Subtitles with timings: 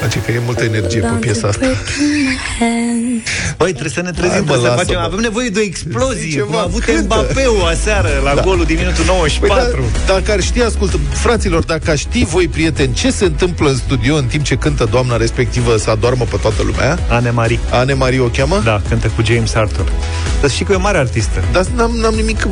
[0.00, 1.66] Face că e multă energie pe piesa asta.
[3.56, 4.94] Băi, trebuie să ne trezim, Hai, mă, să lasă, facem.
[4.98, 5.04] mă.
[5.04, 6.20] Avem nevoie de o explozie.
[6.20, 7.02] Zice, Cum mă, a avut cântă.
[7.02, 8.40] Mbappé-ul aseară la Da.
[8.42, 9.84] golul din minutul Păi 94.
[10.06, 13.76] da, dacă ar ști, ascultă, fraților, dacă ar ști voi, prieteni, ce se întâmplă în
[13.76, 17.58] studio în timp ce cântă doamna respectivă să adormă pe toată lumea, Anne Marie.
[17.70, 18.60] Ane Marie o cheamă?
[18.64, 19.92] Da, cântă cu James Arthur.
[20.40, 21.44] Dar știi că e o mare artistă.
[21.52, 22.48] Dar n-am, n-am nimic,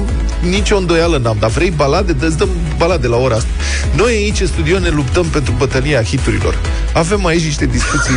[0.51, 1.37] nicio îndoială n-am.
[1.41, 2.13] Dar vrei balade?
[2.13, 3.49] Dă-ți dăm balade la ora asta.
[3.97, 6.59] Noi aici în studio ne luptăm pentru bătălia hiturilor.
[6.93, 8.15] Avem aici niște discuții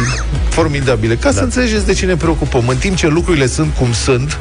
[0.50, 1.16] formidabile.
[1.16, 2.68] Ca să înțelegeți de ce ne preocupăm.
[2.68, 4.38] În timp ce lucrurile sunt cum sunt,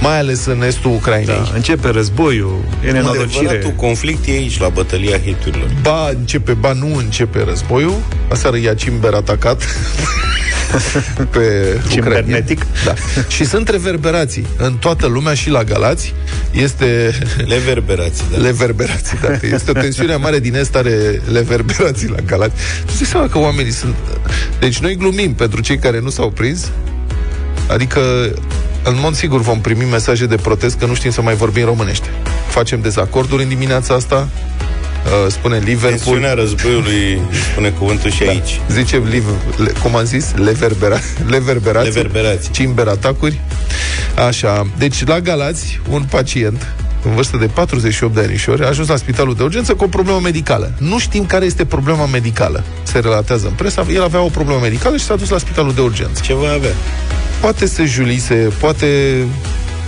[0.00, 1.26] mai ales în estul Ucrainei.
[1.26, 3.38] Da, începe războiul, e nenorocire.
[3.38, 5.70] Adevăratul conflict e aici, la bătălia hiturilor.
[5.82, 8.00] Ba începe, ba nu începe războiul.
[8.30, 9.62] Aseară ia Cimber atacat
[11.34, 12.60] pe Cimbernetic.
[12.60, 13.00] Ucraina.
[13.14, 13.22] Da.
[13.28, 16.14] Și sunt reverberații în toată lumea și la Galați.
[16.50, 18.36] Este Leverberații, da.
[18.36, 19.48] Leverberații, da.
[19.52, 22.54] Este o tensiune mare din est, are leverberații la Galați.
[22.86, 23.94] Tu zici seama că oamenii sunt...
[24.58, 26.70] Deci noi glumim pentru cei care nu s-au prins,
[27.66, 28.00] adică
[28.84, 32.08] în mod sigur vom primi mesaje de protest că nu știm să mai vorbim românește.
[32.48, 34.28] Facem dezacorduri în dimineața asta,
[35.04, 37.20] uh, spune Liverpool, Tensiunea războiului
[37.52, 38.60] spune cuvântul și aici.
[38.70, 39.24] zice, Liv-
[39.56, 42.50] le, cum am zis, leverbera, leverberații, Leverberații.
[42.52, 43.40] cimber atacuri.
[44.26, 46.72] Așa, deci la Galați, un pacient
[47.04, 50.20] în vârstă de 48 de anișori a ajuns la spitalul de urgență cu o problemă
[50.22, 50.72] medicală.
[50.78, 52.64] Nu știm care este problema medicală.
[52.82, 53.86] Se relatează în presă.
[53.92, 56.22] El avea o problemă medicală și s-a dus la spitalul de urgență.
[56.24, 56.72] Ce va avea?
[57.40, 58.86] Poate se julise, poate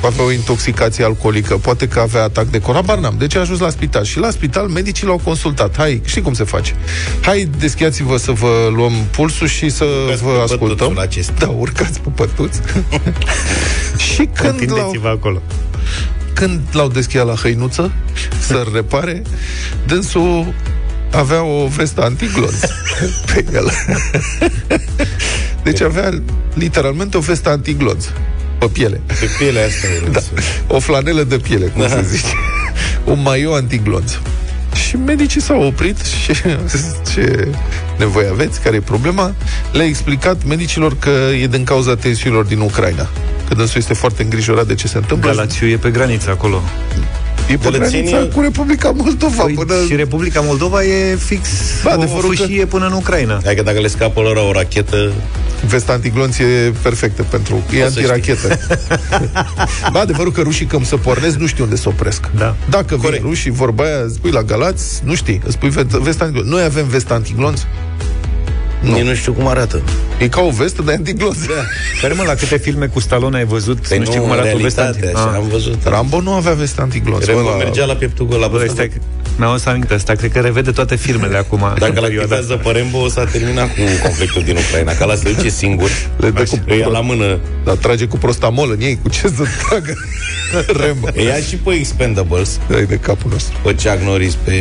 [0.05, 3.15] avea o intoxicație alcoolică, poate că avea atac de cor, habar n-am.
[3.19, 5.77] Deci a ajuns la spital și la spital medicii l-au consultat.
[5.77, 6.75] Hai, știi cum se face.
[7.21, 10.77] Hai, deschiați-vă să vă luăm pulsul și să Urcați vă pe ascultăm.
[10.77, 11.33] pătuțul acesta.
[11.39, 12.61] Da, urcați pe pătuți.
[14.13, 15.43] și când l-au, Întindeți-vă acolo.
[16.37, 17.93] Când l-au deschiat la hăinuță
[18.39, 19.23] să-l repare,
[19.87, 20.55] dânsul
[21.13, 22.61] avea o vestă antiglonț
[23.35, 23.71] pe el.
[25.63, 26.11] Deci avea
[26.55, 28.05] literalmente o vestă antiglonț
[28.59, 29.01] pe piele.
[29.07, 30.11] Pe pielea asta Da.
[30.11, 30.21] da.
[30.75, 31.89] O flanelă de piele, cum Da.
[31.89, 32.35] se zice.
[33.05, 34.13] Un maio antiglonț.
[34.89, 37.49] Și medicii s-au oprit și au zis, ce
[37.99, 39.35] nevoie aveți, care e problema?
[39.73, 41.11] Le-a explicat medicilor că
[41.43, 43.09] e din cauza tensiunilor din Ucraina.
[43.49, 45.31] Că dânsul este foarte îngrijorat de ce se întâmplă.
[45.31, 46.63] Galațiu e pe graniță acolo.
[47.51, 49.75] E pe Gălățenii- granița cu Republica Moldova Păi, până...
[49.89, 51.49] Și Republica Moldova e fix
[51.83, 53.41] Ba, o adevărul că- fâșie până în Ucraina.
[53.45, 55.13] Hai că dacă le scapă lor o rachetă,
[55.69, 57.63] Vesta antiglonț e perfectă pentru...
[57.75, 58.59] E O să antirachetă.
[59.93, 62.27] ba, adevărul că rușii când se pornesc nu știu unde să opresc.
[62.37, 62.57] Da.
[62.71, 63.23] Dacă vin Corect.
[63.23, 66.51] rușii, vorba aia, îți pui la Galați, nu știi, îți pui ve- vesta antiglonț.
[66.53, 67.61] Noi avem vesta antiglonț?
[68.81, 69.03] Nu.
[69.03, 69.83] nu știu cum arată.
[70.19, 71.37] E ca o vestă de antiglonț.
[71.47, 71.53] Da.
[72.01, 73.79] Care mă, la câte filme cu Stallone ai văzut?
[73.89, 75.37] Păi nu știi cum arată o veste realitate, anti- așa, Ah.
[75.37, 75.79] am văzut.
[75.85, 77.25] Rambo nu avea veste antiglonț.
[77.25, 79.01] Rembo Bă, la- mergea la pieptul gol, la Bă, stai, că-
[79.37, 81.63] mi-am adus aminte asta, cred că revede toate filmele acum.
[81.63, 84.93] în Dacă l perioada activează pe Rembo, o să a terminat cu conflictul din Ucraina.
[84.93, 87.39] Ca la se duce singur, Le dă cu- îi ia la mână.
[87.65, 89.95] Dar trage cu prostamol în ei, cu ce să tragă
[90.77, 91.09] Rambo.
[91.15, 93.59] Îi ia și pe Expendables, Dai de capul nostru.
[93.63, 94.53] pe Chuck Norris, pe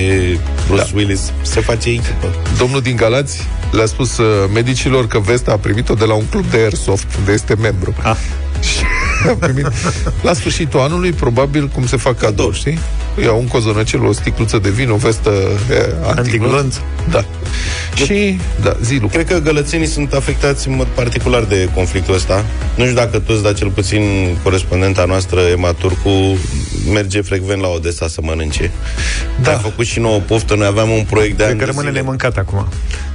[0.67, 0.89] Bruce Da.
[0.95, 1.31] Willis.
[1.41, 2.27] Se face echipă.
[2.57, 6.45] Domnul din Galați le-a spus uh, medicilor că vesta a primit-o de la un club
[6.51, 7.93] de airsoft, unde este membru.
[8.03, 8.15] Ah.
[8.69, 8.83] Și
[9.29, 9.67] a primit.
[10.21, 12.79] La sfârșitul anului, probabil, cum se fac cadou, știi?
[13.23, 16.17] Iau un cozonăcel, o sticluță de vin, o vestă e, antiglonț.
[16.17, 16.75] Antiglonț.
[17.09, 17.25] Da.
[18.05, 19.13] Și, da, zi, Luca.
[19.13, 22.45] Cred că gălățenii sunt afectați în mod particular de conflictul ăsta.
[22.75, 24.01] Nu știu dacă toți, dar cel puțin
[24.43, 26.37] corespondenta noastră, Emma Turcu,
[26.93, 28.71] merge frecvent la Odessa să mănânce.
[29.41, 29.51] Da.
[29.51, 30.55] A făcut și nouă poftă.
[30.55, 32.01] Noi aveam un proiect de Cred ani că de rămâne zile.
[32.01, 32.67] nemâncat acum.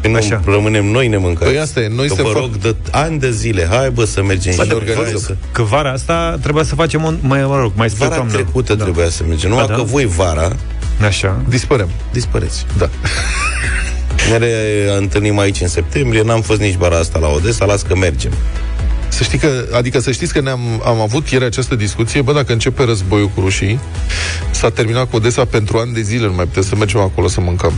[0.03, 0.41] Când Așa.
[0.47, 1.51] nu rămânem noi nemâncați.
[1.51, 4.05] Păi asta e, noi că se vă fac- rog de ani de zile, hai bă
[4.05, 5.19] să mergem Să și ne noi, organizăm.
[5.21, 5.35] să...
[5.53, 8.33] Că vara asta trebuia să facem un, mai, mă rog, mai spre Vara toamnă.
[8.33, 8.83] trecută da.
[8.83, 9.49] trebuia să mergem.
[9.51, 9.79] Numai Da, da.
[9.79, 10.53] că voi vara
[11.07, 11.43] Așa.
[11.49, 11.89] Dispărem.
[12.13, 12.67] dispăreți.
[12.79, 12.91] Da.
[14.31, 18.33] Ne reîntâlnim aici în septembrie, n-am fost nici vara asta la Odessa, las că mergem.
[19.09, 22.53] Să știi că, adică să știți că ne-am am avut ieri această discuție, bă, dacă
[22.53, 23.81] începe războiul cu rușii,
[24.51, 27.41] s-a terminat cu Odessa pentru ani de zile, nu mai putem să mergem acolo să
[27.41, 27.73] mâncăm.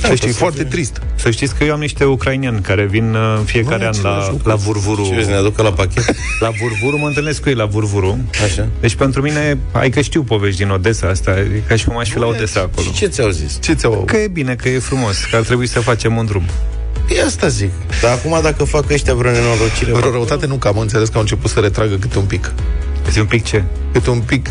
[0.00, 1.00] Să știi, e foarte trist.
[1.14, 4.10] Să știți că eu am niște ucrainieni care vin uh, în fiecare Bă, an la,
[4.10, 4.48] același lucru.
[4.48, 5.04] la Vurvuru.
[5.04, 6.04] Ce vezi, ne aducă la pachet?
[6.40, 8.18] La Vurvuru, mă întâlnesc cu ei la Vurvuru.
[8.44, 8.68] Așa.
[8.80, 12.10] Deci pentru mine, ai că știu povești din Odessa asta, e ca și cum aș
[12.10, 12.86] fi la Odessa acolo.
[12.86, 13.58] Și ce ți-au zis?
[13.60, 14.02] Ce ți-au...
[14.06, 16.42] Că e bine, că e frumos, că ar trebui să facem un drum.
[17.08, 17.70] E asta zic.
[18.02, 19.92] Dar acum dacă fac ăștia vreo nenorocire...
[19.92, 22.52] Vreo răutate nu, că am înțeles că au început să retragă câte un pic.
[23.06, 23.64] Este un pic ce?
[23.92, 24.48] Câte un pic,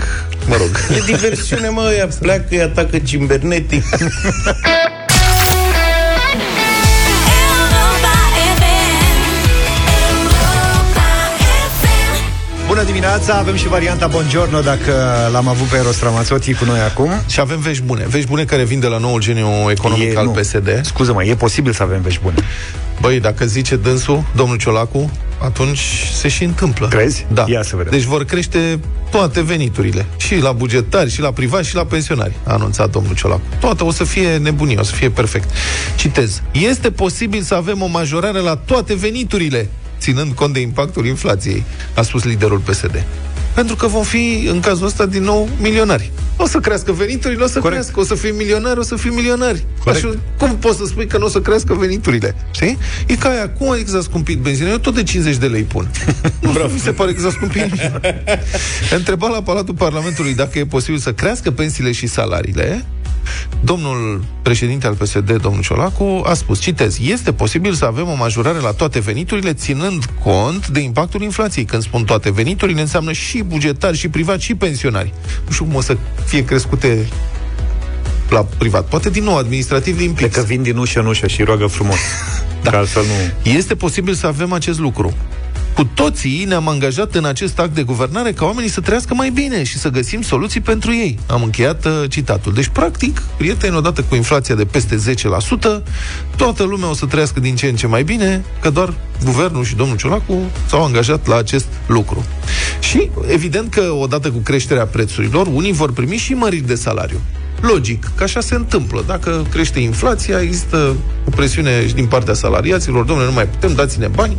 [0.48, 0.70] mă rog.
[0.98, 3.84] E diversiune, mă, ăia pleacă, îi atacă cimbernetic.
[12.78, 14.94] Bună dimineața, avem și varianta Buongiorno dacă
[15.32, 17.10] l-am avut pe Eros Ramazzotti cu noi acum.
[17.28, 18.06] Și avem vești bune.
[18.10, 20.32] Vești bune care vin de la noul geniu economic E- al nu.
[20.32, 20.82] PSD.
[20.84, 22.36] Scuză-mă, e posibil să avem vești bune.
[23.02, 25.80] Băi, dacă zice dânsul, domnul Ciolacu, atunci
[26.14, 26.88] se și întâmplă.
[26.88, 27.26] Crezi?
[27.34, 27.46] Da.
[27.48, 27.92] Ia să vedem.
[27.92, 28.80] Deci vor crește
[29.12, 30.06] toate veniturile.
[30.18, 33.42] Și la bugetari, și la privați, și la pensionari, a anunțat domnul Ciolacu.
[33.60, 35.50] Toate o să fie nebunie, o să fie perfect.
[35.96, 36.42] Citez.
[36.52, 39.70] Este posibil să avem o majorare la toate veniturile,
[40.00, 41.64] ținând cont de impactul inflației,
[41.96, 43.06] a spus liderul PSD.
[43.54, 46.12] Pentru că vom fi, în cazul ăsta, din nou milionari.
[46.38, 47.82] O să crească veniturile, o să Corect.
[47.82, 49.66] crească, o să fim milionari, o să fim milionari.
[49.84, 50.06] Corect.
[50.06, 52.36] Așa, cum poți să spui că nu o să crească veniturile?
[52.52, 52.78] Știi?
[53.08, 54.70] E ca aia, cum adică s-a scumpit benzina?
[54.70, 55.88] Eu tot de 50 de lei pun.
[56.42, 57.72] nu știu, mi se pare că s-a scumpit.
[58.98, 62.86] Întreba la Palatul Parlamentului dacă e posibil să crească pensiile și salariile.
[63.64, 68.60] Domnul președinte al PSD, domnul Ciolacu, a spus, citez, este posibil să avem o majorare
[68.60, 71.66] la toate veniturile, ținând cont de impactul inflației.
[71.66, 75.14] Când spun toate veniturile, înseamnă și bugetari, și privați, și pensionari.
[75.46, 77.08] Nu știu cum o să fie crescute
[78.30, 78.88] la privat.
[78.88, 80.40] Poate din nou administrativ din Cred pix.
[80.40, 81.98] că vin din ușă în ușă și roagă frumos.
[82.64, 82.72] da.
[82.72, 83.52] Ca altfel nu...
[83.52, 85.14] Este posibil să avem acest lucru.
[85.78, 89.64] Cu toții ne-am angajat în acest act de guvernare ca oamenii să trăiască mai bine
[89.64, 91.20] și să găsim soluții pentru ei.
[91.28, 92.54] Am încheiat uh, citatul.
[92.54, 95.84] Deci, practic, prieteni, odată cu inflația de peste 10%,
[96.36, 98.94] toată lumea o să trăiască din ce în ce mai bine, că doar
[99.24, 102.26] guvernul și domnul Ciolacu s-au angajat la acest lucru.
[102.80, 107.20] Și, evident că, odată cu creșterea prețurilor, unii vor primi și măriri de salariu.
[107.62, 109.04] Logic, că așa se întâmplă.
[109.08, 110.96] Dacă crește inflația, există
[111.26, 114.38] o presiune și din partea salariaților, domnule, nu mai putem, dați-ne bani.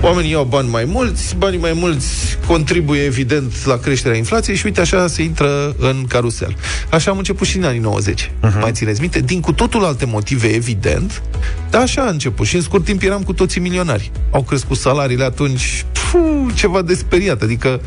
[0.00, 4.80] Oamenii iau bani mai mulți, banii mai mulți contribuie evident la creșterea inflației și uite
[4.80, 6.56] așa se intră în carusel.
[6.90, 8.30] Așa am început și în anii 90.
[8.30, 8.60] Uh-huh.
[8.60, 9.20] Mai țineți minte?
[9.20, 11.22] Din cu totul alte motive, evident,
[11.70, 12.46] dar așa a început.
[12.46, 14.10] Și în scurt timp eram cu toții milionari.
[14.30, 17.42] Au crescut salariile atunci, puh, ceva de speriat.
[17.42, 17.80] Adică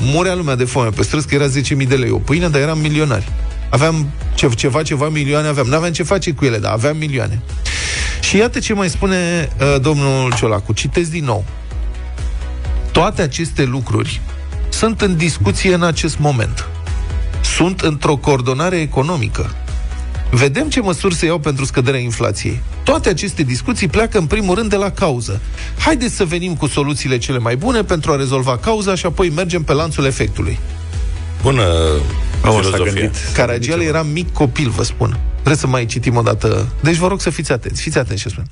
[0.00, 2.78] murea lumea de foame pe străzi, că era 10.000 de lei o pâine, dar eram
[2.78, 3.28] milionari.
[3.70, 5.66] Aveam ce, ceva, ceva milioane aveam.
[5.66, 7.42] N-aveam ce face cu ele, dar aveam milioane.
[8.20, 10.72] Și iată ce mai spune uh, domnul Ciolacu.
[10.72, 11.44] Citez din nou.
[12.92, 14.20] Toate aceste lucruri
[14.68, 16.68] sunt în discuție în acest moment.
[17.40, 19.54] Sunt într-o coordonare economică.
[20.30, 22.60] Vedem ce măsuri se iau pentru scăderea inflației.
[22.84, 25.40] Toate aceste discuții pleacă în primul rând de la cauză.
[25.78, 29.62] Haideți să venim cu soluțiile cele mai bune pentru a rezolva cauza și apoi mergem
[29.62, 30.58] pe lanțul efectului.
[31.42, 31.62] Bună
[32.44, 32.92] Am s-a filozofie.
[33.00, 33.16] gândit.
[33.34, 35.18] Caragiale era mic copil, vă spun.
[35.32, 36.72] Trebuie să mai citim o dată.
[36.82, 37.82] Deci vă rog să fiți atenți.
[37.82, 38.44] Fiți atenți ce spun.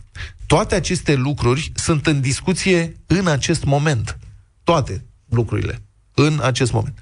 [0.46, 4.18] Toate aceste lucruri sunt în discuție în acest moment.
[4.64, 5.82] Toate lucrurile.
[6.14, 6.98] În acest moment.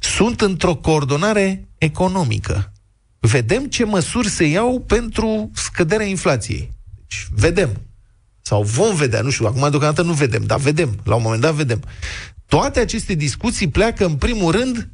[0.00, 2.72] Sunt într-o coordonare economică.
[3.18, 6.70] Vedem ce măsuri se iau pentru scăderea inflației.
[6.96, 7.80] Deci, vedem.
[8.42, 11.00] Sau vom vedea, nu știu, acum deocamdată nu vedem, dar vedem.
[11.04, 11.82] La un moment dat vedem.
[12.46, 14.88] Toate aceste discuții pleacă în primul rând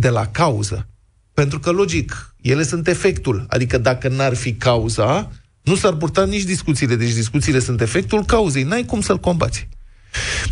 [0.00, 0.86] de la cauză.
[1.34, 3.46] Pentru că, logic, ele sunt efectul.
[3.48, 5.30] Adică dacă n-ar fi cauza,
[5.62, 6.96] nu s-ar purta nici discuțiile.
[6.96, 8.62] Deci discuțiile sunt efectul cauzei.
[8.62, 9.68] N-ai cum să-l combați.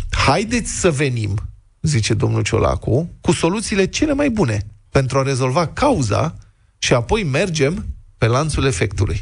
[0.09, 1.35] Haideți să venim,
[1.81, 6.35] zice domnul Ciolacu, cu soluțiile cele mai bune pentru a rezolva cauza
[6.77, 7.85] și apoi mergem
[8.17, 9.21] pe lanțul efectului.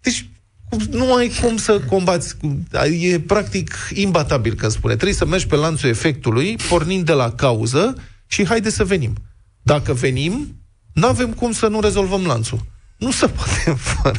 [0.00, 0.28] Deci,
[0.68, 2.36] cum- nu ai cum să combați.
[2.36, 2.62] cu-
[3.00, 4.94] E practic imbatabil când spune.
[4.94, 7.94] Trebuie să mergi pe lanțul efectului, pornind de la cauză
[8.34, 9.14] și haide să venim.
[9.62, 10.56] Dacă venim,
[10.92, 12.60] nu avem cum să nu rezolvăm lanțul.
[12.98, 14.18] Nu se poate fără.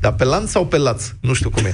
[0.00, 1.04] Dar pe lanț sau pe laț?
[1.20, 1.72] Nu știu cum e.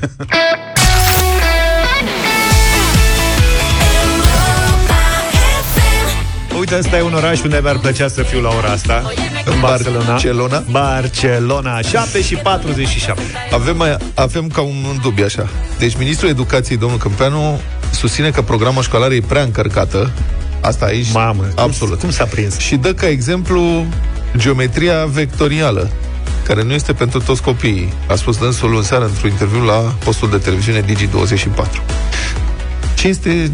[6.58, 9.12] Uite, ăsta e un oraș unde mi-ar plăcea să fiu la ora asta.
[9.44, 10.04] În Barcelona.
[10.04, 10.64] Barcelona?
[10.70, 11.80] Barcelona.
[11.80, 13.22] 7 și 47.
[13.52, 15.48] Avem, mai, avem ca un, un dubiu așa.
[15.78, 17.60] Deci ministrul educației, domnul Câmpeanu,
[17.90, 20.12] susține că programa școlară e prea încărcată.
[20.62, 21.98] Asta aici, Mamă, absolut.
[21.98, 22.58] Cum, cum s-a prins?
[22.58, 23.86] Și dă ca exemplu
[24.36, 25.90] geometria vectorială,
[26.46, 27.92] care nu este pentru toți copiii.
[28.08, 31.66] A spus dânsul în seară într-un interviu la postul de televiziune Digi24.
[32.94, 33.50] Ce este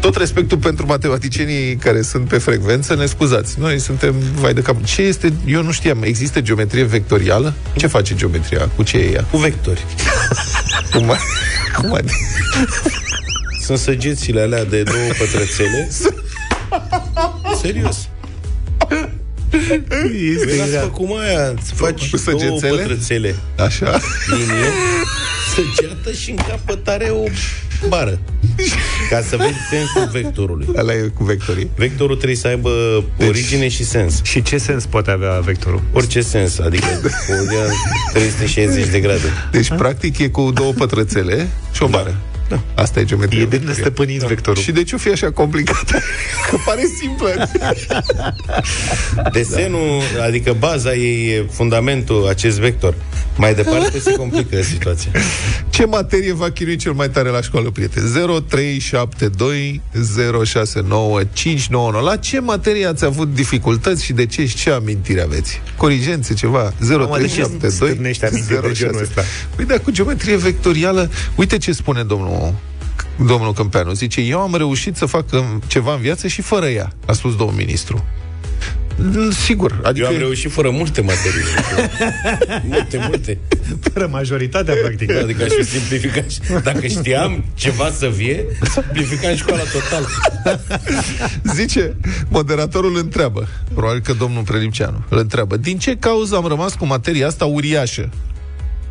[0.00, 3.58] tot respectul pentru matematicienii care sunt pe frecvență, ne scuzați.
[3.58, 4.84] Noi suntem vai de cap.
[4.84, 5.32] Ce este?
[5.46, 6.02] Eu nu știam.
[6.02, 7.54] Există geometrie vectorială?
[7.76, 8.68] Ce face geometria?
[8.76, 9.24] Cu ce e ea?
[9.30, 9.84] Cu vectori.
[10.92, 11.18] Cum ai?
[11.76, 12.04] Cum ai?
[13.60, 15.88] Sunt săgețile alea de două pătrățele.
[17.62, 18.08] Serios.
[20.32, 22.80] Este Era să cum aia, îți faci Cu două săgețele?
[22.80, 24.00] pătrățele Așa?
[24.26, 24.70] linie,
[25.54, 27.24] săgeată și în capăt are o
[27.88, 28.18] bară.
[29.10, 30.66] Ca să vezi sensul vectorului.
[30.76, 31.70] Ăla e cu vectorii.
[31.76, 34.20] Vectorul trebuie să aibă origine și sens.
[34.22, 35.82] Și ce sens poate avea vectorul?
[35.92, 36.86] Orice sens, adică
[37.28, 37.66] o dea
[38.12, 39.32] 360 de grade.
[39.50, 42.10] Deci, practic, e cu două pătrățele și o bară.
[42.10, 42.33] Da.
[42.74, 43.76] Asta e geometrie E de vectorială.
[43.76, 44.62] nestăpânit vectorul.
[44.62, 45.98] Și de ce o fi așa complicată?
[46.50, 47.48] Că pare simplă.
[49.32, 52.94] Desenul, adică baza ei, e fundamentul, acest vector.
[53.36, 55.10] Mai departe se complică situația.
[55.70, 58.06] Ce materie va chinui cel mai tare la școală, prieteni?
[58.46, 59.80] 0372
[60.44, 62.10] 069 599.
[62.10, 65.60] La ce materie ați avut dificultăți și de ce și ce amintiri aveți?
[65.76, 66.72] Corigențe, ceva?
[66.80, 69.02] Mamă, de ce 0372 stârnești amintiri de genul 06.
[69.02, 69.22] ăsta?
[69.56, 72.54] Păi da, cu geometrie vectorială, uite ce spune domnul
[73.26, 73.92] domnul Câmpeanu.
[73.92, 77.36] Zice, eu am reușit să fac um, ceva în viață și fără ea, a spus
[77.36, 78.04] domnul ministru.
[78.96, 80.06] Mm, Sigur, adică...
[80.06, 81.44] Eu am reușit fără multe materii.
[82.70, 83.38] multe, multe.
[83.92, 85.10] Fără majoritatea, practic.
[85.16, 86.30] Adică aș fi simplificat.
[86.30, 90.06] și- Dacă știam ceva să vie, simplificam școala total.
[91.54, 91.94] Zice,
[92.28, 97.26] moderatorul întreabă, probabil că domnul Prelipceanu, îl întreabă, din ce cauză am rămas cu materia
[97.26, 98.08] asta uriașă?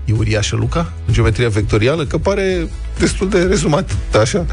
[0.05, 0.93] E uriașă, Luca?
[1.05, 2.05] În geometria vectorială?
[2.05, 2.67] Că pare
[2.97, 4.45] destul de rezumat, așa?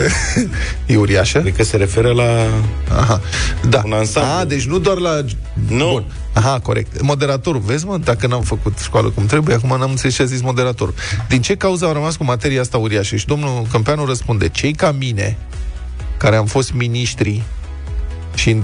[0.86, 1.40] e uriașă?
[1.40, 2.46] Cred că se referă la...
[2.98, 3.20] Aha,
[3.68, 3.82] da.
[3.84, 4.32] Un ansamblu.
[4.32, 5.24] A, deci nu doar la...
[5.68, 5.90] Nu.
[5.90, 6.04] Bun.
[6.32, 7.02] Aha, corect.
[7.02, 10.40] Moderatorul, vezi mă, dacă n-am făcut școală cum trebuie, acum n-am înțeles ce a zis
[10.40, 10.94] moderatorul.
[11.28, 13.16] Din ce cauză am rămas cu materia asta uriașă?
[13.16, 15.38] Și domnul Câmpeanu răspunde, cei ca mine,
[16.16, 17.42] care am fost miniștri
[18.38, 18.62] și în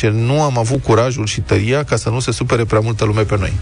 [0.00, 3.22] 2014-2015 nu am avut curajul și tăria ca să nu se supere prea multă lume
[3.22, 3.52] pe noi.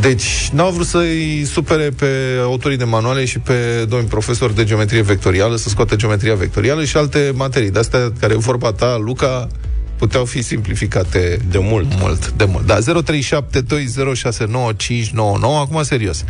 [0.00, 2.06] Deci, n-au vrut să-i supere pe
[2.42, 6.96] autorii de manuale și pe domnii profesori de geometrie vectorială, să scoată geometria vectorială și
[6.96, 7.70] alte materii.
[7.70, 9.48] De astea care, în vorba ta, Luca,
[9.96, 11.94] puteau fi simplificate De mult.
[12.00, 12.66] mult de mult.
[12.66, 12.82] Da, 0372069599.
[15.60, 16.24] Acum, serios.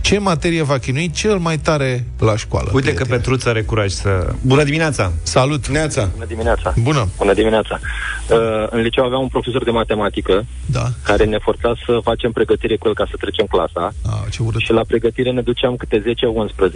[0.00, 2.70] Ce materie va chinui cel mai tare la școală?
[2.74, 3.18] Uite că prieteni?
[3.20, 4.32] Petruț are curaj să...
[4.40, 5.12] Bună dimineața!
[5.22, 5.68] Salut!
[5.68, 6.08] Neața.
[6.12, 6.74] Bună dimineața!
[6.82, 7.08] Bună!
[7.18, 7.80] Bună dimineața!
[8.28, 8.36] Uh,
[8.70, 10.88] în liceu aveam un profesor de matematică Da.
[11.02, 14.60] care ne forța să facem pregătire cu el ca să trecem clasa A, ce urât.
[14.60, 16.04] și la pregătire ne duceam câte 10-11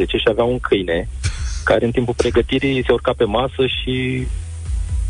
[0.06, 1.08] și avea un câine
[1.64, 4.26] care în timpul pregătirii se urca pe masă și,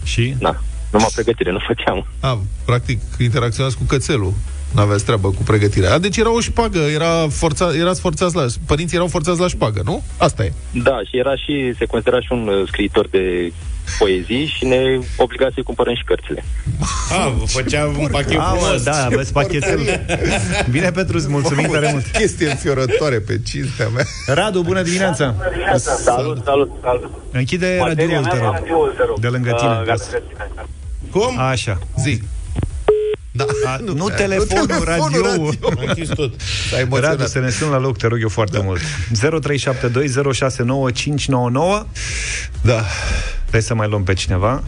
[0.02, 0.35] Și?
[0.40, 2.07] na, numai pregătire nu făceam.
[2.21, 4.33] A, practic, interacționați cu cățelul.
[4.75, 5.93] N-aveați treabă cu pregătirea.
[5.93, 8.47] A, deci era o șpagă, era forța, erați forțați la...
[8.66, 10.02] Părinții erau forțați la șpagă, nu?
[10.16, 10.52] Asta e.
[10.73, 13.52] Da, și era și, se considera și un uh, scriitor de
[13.99, 16.45] poezii și ne obliga să-i cumpărăm și cărțile.
[17.11, 18.83] A, vă făcea un pachet A, mă, frumos.
[18.83, 19.81] da, aveți pachetel.
[20.71, 22.07] Bine, Petruț, mulțumim tare mult.
[22.07, 24.05] Chestie înfiorătoare pe cinstea mea.
[24.26, 25.35] Radu, bună dimineața!
[25.76, 27.11] Salut, salut, salut!
[27.33, 29.21] Închide radioul, te rog.
[29.21, 29.97] De lângă tine.
[31.18, 31.38] Cum?
[31.38, 31.78] Așa.
[31.99, 32.20] Zi.
[33.32, 33.44] Da.
[33.66, 35.58] A, nu telefonul, radioul.
[35.62, 36.40] Am închis tot.
[36.70, 37.16] S-a emoționat.
[37.16, 38.80] Radu, să ne sun la loc, te rog eu foarte mult.
[38.80, 38.85] 0372069599.
[42.62, 42.85] Da.
[43.49, 44.62] Vrei să mai luăm pe cineva?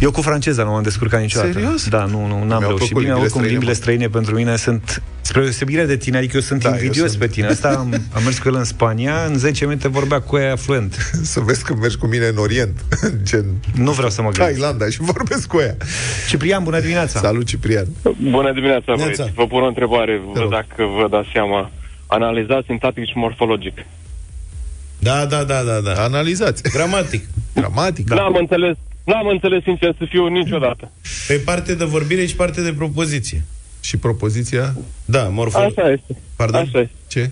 [0.00, 1.52] Eu cu franceza nu m-am descurcat niciodată.
[1.52, 1.88] Serios?
[1.88, 2.76] Da, nu, nu, n-am Mi-au reușit.
[2.76, 3.76] plăcut Bine, limbile oricum, străine, limbile mă.
[3.76, 7.20] străine pentru mine sunt spre deosebire de tine, adică eu sunt Da, eu invidios sunt.
[7.20, 7.46] pe tine.
[7.46, 11.10] Asta am, am mers cu el în Spania, în 10 minute vorbea cu ea fluent.
[11.32, 12.80] Să vezi că mergi cu mine în Orient,
[13.28, 14.58] gen Nu vreau să mă gândesc.
[14.58, 15.76] Thailanda și vorbesc cu ea.
[16.28, 17.20] Ciprian, bună dimineața!
[17.20, 17.86] Salut, Ciprian.
[18.30, 19.02] Bună dimineața, Neața.
[19.04, 19.32] băieți.
[19.34, 20.36] Vă pun o întrebare, rog.
[20.38, 21.70] văd dacă vă dați seama.
[22.06, 23.78] Analizați sintactic și morfologic.
[24.98, 25.92] Da, da, da, da, da.
[26.02, 26.62] Analizați.
[26.62, 27.24] Gramatic.
[27.54, 28.06] Gramatic.
[28.08, 28.14] Da.
[28.14, 28.76] N-am înțeles,
[29.08, 30.90] n-am înțeles sincer să fiu niciodată.
[31.26, 33.42] Pe parte de vorbire și parte de propoziție.
[33.80, 34.74] Și propoziția?
[35.04, 35.62] Da, morfol...
[35.64, 36.16] Asta este.
[36.36, 36.60] Pardon?
[36.60, 36.90] Așa este.
[37.06, 37.30] Ce?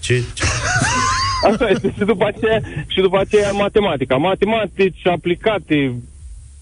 [0.00, 0.22] Ce?
[0.34, 0.44] ce?
[1.52, 1.94] Așa este.
[1.98, 4.16] și după aceea, și după aceea matematica.
[4.16, 5.94] Matematici aplicate,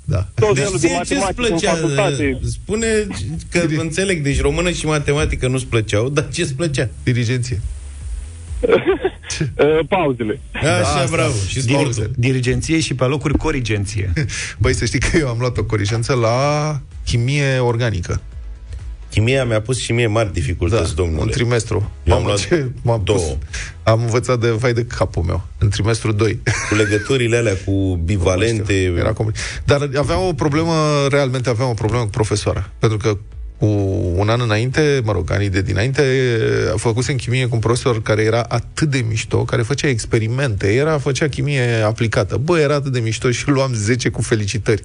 [0.05, 0.27] Da.
[0.35, 1.75] tot Deci felul de ție ce-ți matematici în plăcea?
[1.75, 2.39] facultate.
[2.45, 2.87] Spune
[3.51, 6.89] că înțeleg, deci română și matematică nu-ți plăceau, dar ce-ți plăcea?
[7.03, 7.61] Dirigenție.
[9.41, 10.41] Uh, pauzele.
[10.53, 11.07] Așa, asta.
[11.11, 11.35] bravo.
[11.49, 12.11] Și Dir- sportul.
[12.17, 14.13] Dirigenție și pe locuri corigenție.
[14.63, 18.21] Băi, să știi că eu am luat o corigență la chimie organică.
[19.11, 21.31] Chimia mi-a pus și mie mari dificultăți, un domnule.
[21.31, 21.91] trimestru.
[22.05, 23.19] Eu am Mamă, luat ce m-am două.
[23.19, 23.37] pus.
[23.83, 25.47] Am învățat de vai de capul meu.
[25.59, 26.41] În trimestru 2.
[26.69, 27.73] Cu legăturile alea, cu
[28.05, 28.75] bivalente...
[28.99, 29.63] Era complicat.
[29.65, 30.73] Dar aveam o problemă,
[31.11, 32.71] realmente aveam o problemă cu profesoara.
[32.79, 33.19] Pentru că
[33.59, 33.67] cu
[34.17, 36.03] un an înainte, mă rog, anii de dinainte,
[36.75, 40.73] a făcut în chimie cu un profesor care era atât de mișto, care făcea experimente,
[40.75, 42.37] era, făcea chimie aplicată.
[42.37, 44.83] Bă, era atât de mișto și luam 10 cu felicitări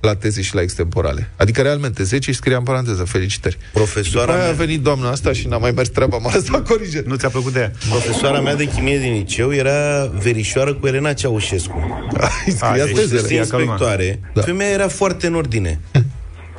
[0.00, 1.30] la teze și la extemporale.
[1.36, 3.58] Adică, realmente, 10 și scria în paranteză, felicitări.
[3.72, 6.64] Profesoara După aia a mea, venit doamna asta și n-a mai mers treaba, m-a lăsat
[6.68, 7.06] corigent.
[7.06, 7.72] Nu ți-a plăcut de ea?
[7.88, 12.08] profesoara mea de chimie din liceu era verișoară cu Elena Ceaușescu.
[12.46, 13.20] Îi scria deci tezele.
[13.20, 13.64] scria calma.
[13.64, 14.28] inspectoare, Da.
[14.40, 14.46] da.
[14.46, 15.80] femeia era foarte în ordine.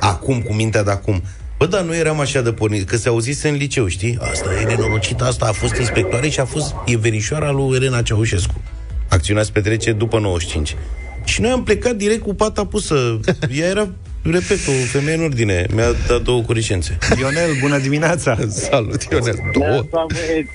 [0.00, 1.22] Acum, cu mintea de acum.
[1.62, 4.18] Bă, dar nu eram așa de pornit, că se auzise în liceu, știi?
[4.20, 8.62] Asta e nenorocită, asta a fost inspectoare și a fost, e verișoara lui Elena Ceaușescu.
[9.10, 10.76] Acțiunea se petrece după 95.
[11.24, 13.20] Și noi am plecat direct cu pata pusă.
[13.58, 13.88] Ea era
[14.22, 15.66] repet, o femeie în ordine.
[15.74, 16.98] Mi-a dat două curicențe.
[17.20, 18.36] Ionel, bună dimineața!
[18.48, 19.36] Salut, Ionel.
[19.58, 19.84] Două.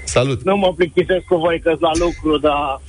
[0.06, 0.44] Salut.
[0.44, 2.82] Nu mă plictisesc cu voi că la lucru, dar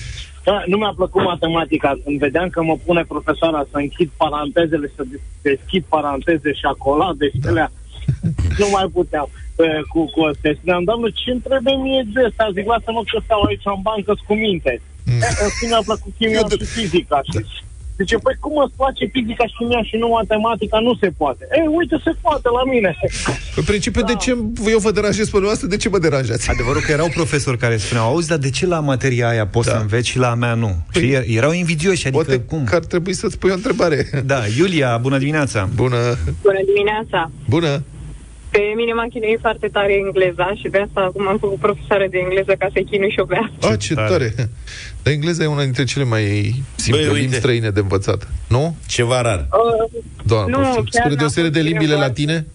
[0.44, 1.98] da, nu mi-a plăcut matematica.
[2.04, 7.28] Când vedeam că mă pune profesoara să închid parantezele, să des- deschid paranteze și acolade
[7.28, 7.48] și da.
[7.48, 7.70] alea,
[8.60, 9.28] nu mai puteam
[9.62, 10.50] uh, cu, cu astea.
[10.52, 12.44] Și spuneam, doamnă, ce îmi trebuie mie de asta?
[12.56, 14.72] Zic, lasă-mă că stau aici în bancă cu minte.
[15.10, 15.20] Mm.
[15.44, 17.20] În schimb, mi-a plăcut chimia Eu de- și fizica.
[17.32, 17.38] Și
[18.02, 20.78] Zice, păi cum îți place fizica și chimia și nu matematica?
[20.88, 21.42] Nu se poate.
[21.58, 22.90] Ei, uite, se poate la mine.
[23.60, 24.30] În principiu, de ce
[24.74, 25.66] eu vă deranjez pe dumneavoastră?
[25.68, 26.50] De ce mă deranjați?
[26.50, 29.74] Adevărul că erau profesori care spuneau, auzi, dar de ce la materia aia poți Da.
[29.74, 30.70] să înveți și la a mea nu?
[30.94, 32.64] Și er- erau invidioși, adică Poate cum?
[32.64, 34.06] că ar trebui să-ți pui o întrebare.
[34.24, 35.68] Da, Iulia, bună dimineața!
[35.74, 35.96] Bună,
[36.42, 37.30] Bună dimineața!
[37.48, 37.82] bună.
[38.50, 42.18] Pe mine m-a chinuit foarte tare engleza și de asta acum am făcut profesoară de
[42.18, 43.70] engleză ca să-i chinui și o pe alții.
[43.70, 44.34] A, ce tare.
[45.02, 47.20] Dar engleza e una dintre cele mai simple Băi, uite.
[47.20, 48.28] limbi străine de învățat.
[48.48, 48.76] Nu?
[48.86, 49.46] Ceva rar.
[49.50, 50.84] Uh, Doamne, Nu, poftim.
[50.90, 52.46] chiar Spre n-a deosebire de fost limbile cineva- latine,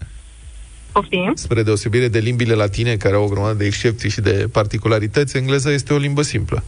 [0.92, 1.32] poftim?
[1.34, 5.70] spre deosebire de limbile latine, care au o grămadă de excepții și de particularități, engleza
[5.70, 6.62] este o limbă simplă.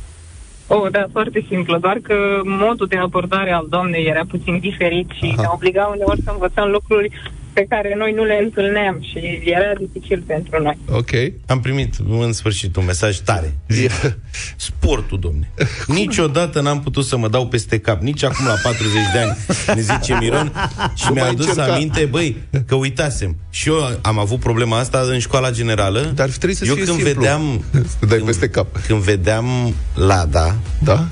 [0.67, 2.15] Oh, da, foarte simplu, doar că
[2.45, 5.41] modul de abordare al doamnei era puțin diferit și Aha.
[5.41, 7.11] ne obliga uneori să învățăm lucruri
[7.59, 10.79] pe care noi nu le întâlneam și era dificil pentru noi.
[10.91, 11.11] Ok.
[11.47, 13.57] Am primit în sfârșit un mesaj tare.
[14.57, 15.51] Sportul, domne.
[15.87, 19.37] Niciodată n-am putut să mă dau peste cap, nici acum la 40 de ani,
[19.75, 20.53] ne zice Miron.
[20.95, 21.75] Și Nu mi-a mai adus încerca.
[21.75, 22.37] aminte, băi,
[22.67, 23.37] că uitasem.
[23.51, 26.01] Și eu am avut problema asta în școala generală.
[26.15, 27.21] Dar trebuie să eu fie când simplu.
[27.21, 27.65] vedeam
[27.99, 28.67] Să dai peste cap.
[28.87, 31.07] când vedeam Lada, Da?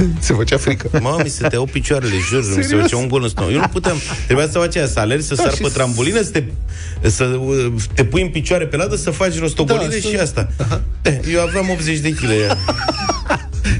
[0.18, 0.88] Se făcea frică.
[1.00, 2.80] Mă, mi se tăiau picioarele, jur, mi se Serios?
[2.82, 3.52] făcea un gol în stomac.
[3.52, 3.96] Eu nu puteam.
[4.24, 6.42] Trebuia să faci aia, să alergi, să Da, sar și pe s- trambulină, să te,
[7.08, 10.48] să uh, te pui în picioare pe ladă, să faci rostogoline Da, să- și asta.
[11.02, 12.56] Eh, Eu aveam 80 de kg.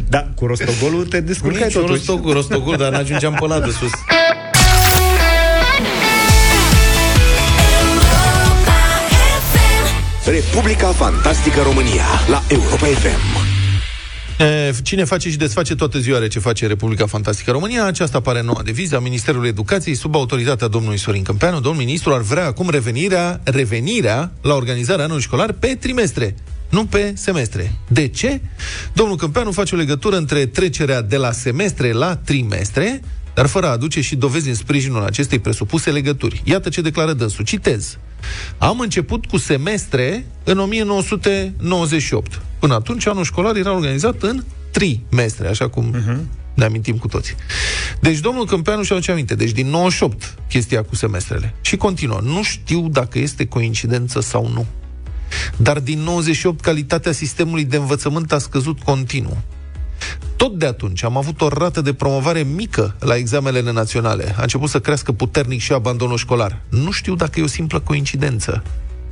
[0.08, 1.98] Da, cu rostogolul te descurcai Nici un totuși.
[2.06, 3.90] rostogol, rostogol, dar n-ajungeam pe ladă sus.
[10.26, 13.39] Republica Fantastică România la Europa FM.
[14.40, 18.42] E, Cine face și desface toată ziua are ce face Republica Fantastică România, aceasta apare
[18.42, 21.61] noua deviză a Ministerului Educației sub autoritatea domnului Sorin Câmpeanu.
[21.61, 26.35] Domnul ministru ar vrea acum revenirea, revenirea la organizarea anului școlar pe trimestre,
[26.68, 27.72] nu pe semestre.
[27.88, 28.40] De ce?
[28.92, 33.00] Domnul Câmpeanu face o legătură între trecerea de la semestre la trimestre,
[33.35, 36.42] dar fără a aduce și dovezi în sprijinul acestei presupuse legături.
[36.44, 37.44] Iată ce declară dânsul.
[37.44, 37.98] Citez.
[38.59, 42.40] Am început cu semestre în 1998.
[42.61, 46.18] Până atunci, anul școlar era organizat în trimestre, așa cum uh-huh.
[46.55, 47.35] ne amintim cu toții.
[48.01, 49.35] Deci, domnul Câmpeanu și-a aduce aminte.
[49.35, 51.55] Deci, din 98, chestia cu semestrele.
[51.61, 52.20] Și continuă.
[52.23, 54.66] Nu știu dacă este coincidență sau nu.
[55.57, 59.37] Dar din 98, calitatea sistemului de învățământ a scăzut continuu.
[60.37, 64.35] Tot de atunci am avut o rată de promovare mică la examenele naționale.
[64.37, 66.61] A început să crească puternic și abandonul școlar.
[66.68, 68.62] Nu știu dacă e o simplă coincidență.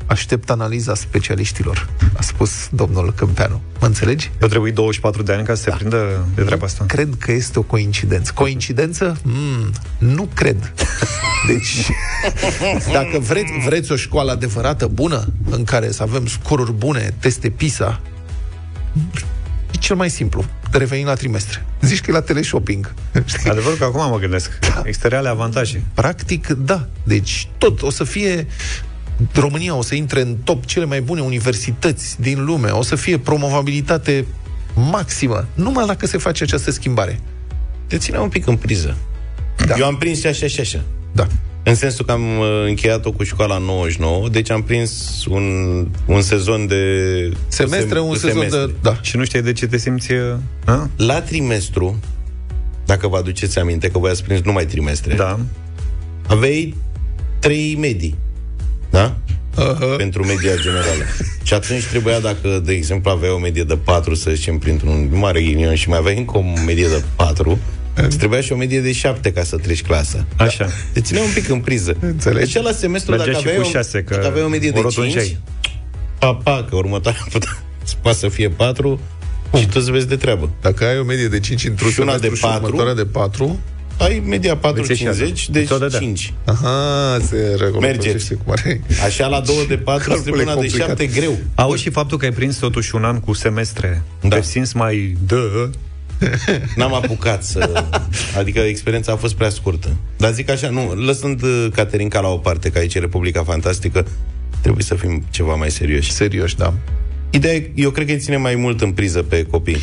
[0.08, 3.60] Aștept analiza specialiștilor, a spus domnul Câmpeanu.
[3.80, 4.30] Mă înțelegi?
[4.40, 6.84] Eu trebuie 24 de ani ca să se prindă de treaba asta.
[6.84, 8.32] Cred că este o coincidență.
[8.34, 9.16] Coincidență?
[9.22, 10.72] Mm, nu cred.
[11.48, 11.90] Deci,
[12.92, 18.00] dacă vreți, vreți o școală adevărată, bună, în care să avem scoruri bune, teste PISA,
[19.70, 20.44] e cel mai simplu.
[20.70, 21.66] Revenim la trimestre.
[21.80, 22.94] Zici că e la teleshopping.
[23.24, 23.50] Știi?
[23.50, 24.58] Adevărul că acum mă gândesc.
[24.82, 25.82] Există reale avantaje.
[25.94, 26.86] Practic, da.
[27.02, 28.46] Deci, tot o să fie
[29.34, 33.18] România o să intre în top cele mai bune universități din lume, o să fie
[33.18, 34.26] promovabilitate
[34.90, 37.20] maximă, numai dacă se face această schimbare.
[37.86, 38.96] Te ține un pic în priză.
[39.66, 39.74] Da.
[39.78, 40.80] Eu am prins și așa și așa.
[41.12, 41.26] Da.
[41.62, 45.42] În sensul că am uh, încheiat-o cu școala în 99, deci am prins un,
[46.06, 46.82] un sezon de...
[47.48, 48.66] Semestre, un sezon semestre.
[48.66, 48.72] de...
[48.82, 48.98] Da.
[49.00, 50.12] Și nu știi de ce te simți...
[50.12, 50.90] uh, A?
[50.96, 51.98] La trimestru,
[52.86, 55.38] dacă vă aduceți aminte că voi ați prins numai trimestre, Da.
[56.26, 56.74] aveai
[57.38, 58.16] trei medii.
[58.90, 59.16] Da?
[59.52, 59.96] Uh-huh.
[59.96, 61.02] Pentru media generală.
[61.42, 65.42] Și atunci trebuia, dacă, de exemplu, aveai o medie de 4, să zicem, printr-un mare
[65.42, 67.58] ghinion și mai aveai încă o medie de 4,
[67.94, 70.24] îți trebuia și o medie de 7 ca să treci clasa.
[70.36, 70.66] Așa.
[70.92, 71.96] Te ținea un pic în priză.
[72.00, 72.52] Înțelegi?
[72.52, 74.68] Deci la semestru, Mergea dacă și aveai, cu o, șase, că dacă aveai o medie
[74.68, 75.38] o de 5, rotunjeai.
[76.18, 77.58] pa, pa, că următoarea putea,
[78.02, 79.00] poate să fie 4
[79.58, 80.50] și tu îți vezi de treabă.
[80.60, 82.64] Dacă ai o medie de 5 într-un Și una semestru de și patru.
[82.64, 83.58] următoarea de 4,
[83.98, 85.98] Ai media 4,50, Deci deci Ți-o dădea.
[85.98, 86.32] 5.
[86.44, 88.34] aha, se recunoaște Mergeți.
[88.34, 88.80] cum are.
[89.04, 90.88] Așa la 2 de 4 Calcul trebuie e una de complicat.
[90.88, 91.38] 7 greu.
[91.54, 94.02] Auzi și faptul că ai prins totuși un an cu semestre.
[94.20, 94.36] Da.
[94.36, 95.16] Te simți mai...
[95.26, 95.70] Dă.
[96.76, 97.84] N-am apucat să...
[98.38, 99.88] Adică experiența a fost prea scurtă.
[100.16, 104.06] Dar zic așa, nu, lăsând uh, Caterinca la o parte, că aici e Republica Fantastică,
[104.60, 106.12] trebuie să fim ceva mai serioși.
[106.12, 106.74] Serios, da.
[107.30, 109.76] Ideea e, eu cred că îi ține mai mult în priză pe copii.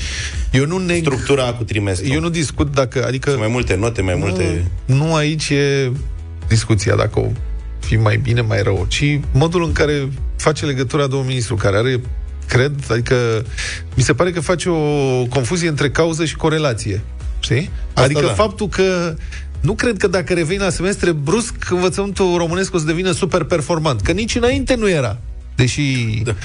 [0.51, 0.99] Eu nu neg...
[0.99, 2.13] Structura cu trimestru.
[2.13, 3.29] Eu nu discut dacă, adică...
[3.29, 4.65] Sunt mai multe note, mai multe...
[4.85, 5.91] Nu, nu aici e
[6.47, 7.27] discuția dacă o
[7.79, 12.01] fi mai bine, mai rău, ci modul în care face legătura domnul ministru, care are
[12.47, 13.15] cred, adică
[13.95, 17.01] mi se pare că face o confuzie între cauză și corelație.
[17.39, 17.69] Știi?
[17.87, 18.33] Asta adică da.
[18.33, 19.15] faptul că
[19.59, 24.01] nu cred că dacă reveni la semestre, brusc învățământul românesc o să devină super performant.
[24.01, 25.19] Că nici înainte nu era.
[25.55, 26.21] Deși...
[26.23, 26.35] Da.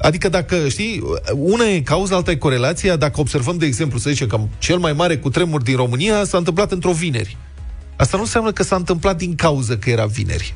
[0.00, 1.02] Adică dacă, știi,
[1.34, 2.96] una e cauza, alta e corelația.
[2.96, 6.72] Dacă observăm, de exemplu, să zicem că cel mai mare cutremur din România s-a întâmplat
[6.72, 7.36] într-o vineri.
[7.96, 10.54] Asta nu înseamnă că s-a întâmplat din cauză că era vineri.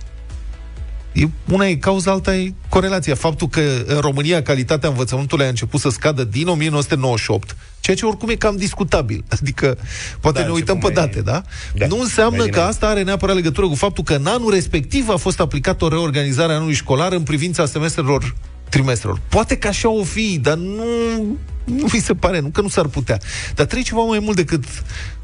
[1.12, 3.14] E, una e cauza, alta e corelația.
[3.14, 8.28] Faptul că în România calitatea învățământului a început să scadă din 1998, ceea ce oricum
[8.28, 9.24] e cam discutabil.
[9.40, 9.78] Adică,
[10.20, 11.42] poate Da, ne uităm pe început mai- date, da?
[11.74, 12.66] Da, Nu înseamnă mai că bine.
[12.66, 16.52] asta are neapărat legătură cu faptul că în anul respectiv a fost aplicată o reorganizare
[16.52, 18.34] a anului școlar în privința semestrelor
[18.68, 19.20] trimestrelor.
[19.28, 22.86] Poate că așa o fi, dar nu, nu mi se pare, nu că nu s-ar
[22.86, 23.18] putea.
[23.46, 24.64] Dar trebuie ceva mai mult decât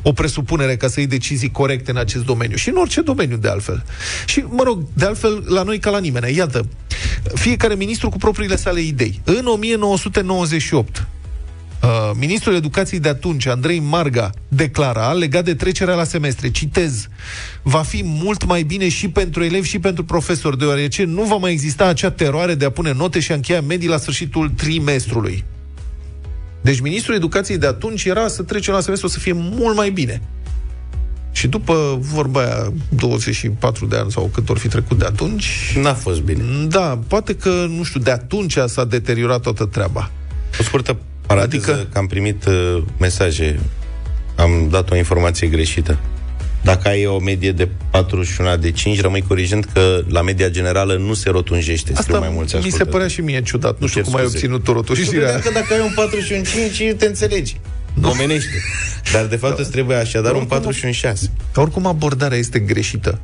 [0.03, 2.57] o presupunere ca să iei decizii corecte în acest domeniu.
[2.57, 3.85] Și în orice domeniu, de altfel.
[4.27, 6.37] Și, mă rog, de altfel, la noi ca la nimeni.
[6.37, 6.69] Iată,
[7.35, 9.21] fiecare ministru cu propriile sale idei.
[9.25, 11.07] În 1998,
[11.83, 17.09] Uh, ministrul educației de atunci, Andrei Marga, declara, legat de trecerea la semestre, citez,
[17.63, 21.53] va fi mult mai bine și pentru elevi și pentru profesori, deoarece nu va mai
[21.53, 25.45] exista acea teroare de a pune note și a încheia medii la sfârșitul trimestrului.
[26.61, 29.91] Deci ministrul educației de atunci era să trecem la semestru o să fie mult mai
[29.91, 30.23] bine.
[31.33, 35.95] Și după vorba aia, 24 de ani sau cât ori fi trecut de atunci, N-a
[35.95, 36.43] fost bine.
[36.69, 40.11] da, poate că, nu știu, de atunci s-a deteriorat toată treaba.
[40.61, 41.73] O scurtă paranteză, Adică?
[41.73, 41.89] adică...
[41.93, 43.61] că am primit uh, mesaje,
[44.37, 45.99] am dat o informație greșită.
[46.63, 51.15] Dacă ai o medie de 41 de 5, rămâi corijând că la media generală nu
[51.15, 52.91] se rotunjește, scriu Asta mai mulți mi se ascultători.
[52.91, 53.79] părea și mie ciudat.
[53.81, 54.37] Nu știu cer cum ai scuze.
[54.37, 55.39] obținut tu Eu credeam rotunjirea.
[55.41, 56.43] că dacă ai un 4 și un
[56.77, 57.61] 5, te înțelegi.
[58.03, 58.63] Omenește.
[59.13, 61.31] Dar de fapt îți trebuie așadar un 4 și un 6.
[61.53, 63.21] Că oricum abordarea este greșită.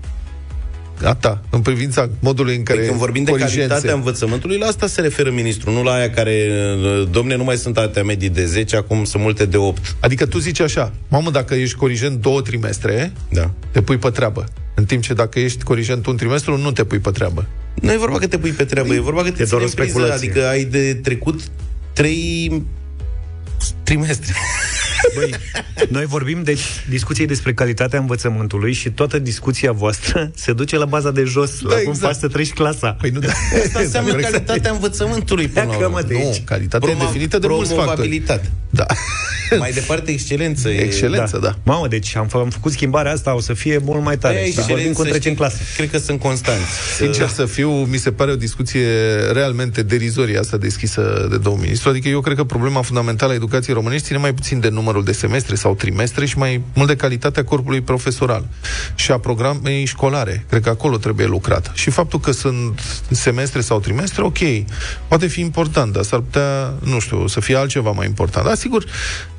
[1.02, 4.66] A ta, în privința modului în care Păi când vorbim de corigențe- calitatea învățământului, la
[4.66, 6.48] asta se referă ministrul, nu la aia care,
[7.00, 9.96] uh, domne, nu mai sunt atâtea medii de 10, acum sunt multe de 8.
[10.00, 13.50] Adică tu zici așa, mamă, dacă ești corigent două trimestre, Da.
[13.70, 14.44] te pui pe treabă.
[14.74, 17.46] În timp ce dacă ești corigent un trimestru, nu te pui pe treabă.
[17.80, 19.60] Nu e vorba că te pui pe treabă, e vorba că te E doar ține
[19.62, 20.28] o în priză, speculație.
[20.28, 21.40] adică ai de trecut
[21.92, 22.62] trei
[23.82, 24.32] trimestre.
[25.14, 25.34] Băi,
[25.88, 31.10] noi vorbim de discuții despre calitatea învățământului și toată discuția voastră se duce la baza
[31.10, 31.98] de jos, la cum exact.
[31.98, 32.96] faci să treci clasa.
[33.00, 33.32] Păi nu, da.
[33.64, 35.96] Asta înseamnă calitatea învățământului până la Dacă urmă.
[36.00, 36.44] mă de Nu, aici.
[36.44, 37.86] calitatea e definită de mulți factori.
[37.86, 38.50] Promovabilitate.
[38.70, 38.86] Da.
[39.58, 40.68] Mai departe, excelență.
[40.68, 41.58] e- Excelență, da.
[41.62, 44.36] Mamă, deci am, fă- am făcut schimbarea asta, o să fie mult mai tare.
[44.36, 45.56] Aia și vorbim excelență, cum trecem știi, clasă.
[45.76, 46.64] Cred că sunt constanți.
[46.96, 48.86] Sincer să fiu, mi se pare o discuție
[49.32, 51.88] realmente derizorie asta deschisă de domnul ministru.
[51.88, 55.26] Adică eu cred că problema fundamentală a educației românești ține mai puțin de numărul de
[55.26, 58.46] semestre sau trimestre și mai mult de calitatea corpului profesoral
[58.94, 60.44] și a programei școlare.
[60.48, 61.70] Cred că acolo trebuie lucrat.
[61.74, 62.80] Și faptul că sunt
[63.10, 64.38] semestre sau trimestre, ok,
[65.08, 68.46] poate fi important, dar s-ar putea, nu știu, să fie altceva mai important.
[68.46, 68.84] Dar sigur,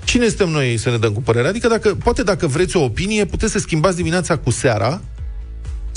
[0.04, 1.48] cine suntem noi să ne dăm cu părere?
[1.48, 5.02] Adică dacă, poate dacă vreți o opinie, puteți să schimbați dimineața cu seara,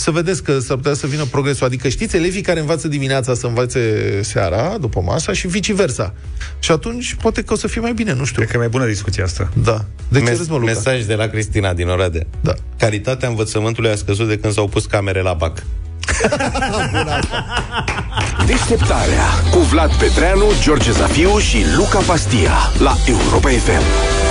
[0.01, 1.67] să vedeți că s-ar putea să vină progresul.
[1.67, 3.81] Adică știți, elevii care învață dimineața să învațe
[4.23, 6.15] seara, după masa, și viceversa.
[6.59, 8.37] Și atunci poate că o să fie mai bine, nu știu.
[8.37, 9.49] Cred că e mai bună discuția asta.
[9.63, 9.85] Da.
[10.09, 10.73] De ce Mes- râzi, mă, Luca?
[10.73, 12.23] mesaj de la Cristina din Oradea.
[12.41, 12.55] Da.
[12.79, 15.63] Calitatea învățământului a scăzut de când s-au pus camere la BAC.
[18.47, 24.28] Deșteptarea cu Vlad Petreanu, George Zafiu și Luca Pastia la Europa FM.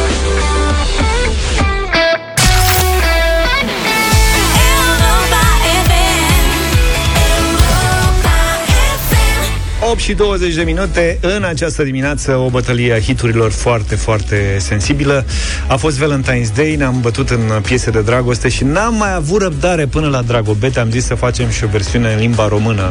[9.92, 15.26] 8 și 20 de minute în această dimineață o bătălie a hiturilor foarte, foarte sensibilă.
[15.68, 19.86] A fost Valentine's Day, ne-am bătut în piese de dragoste și n-am mai avut răbdare
[19.86, 20.80] până la Dragobete.
[20.80, 22.90] Am zis să facem și o versiune în limba română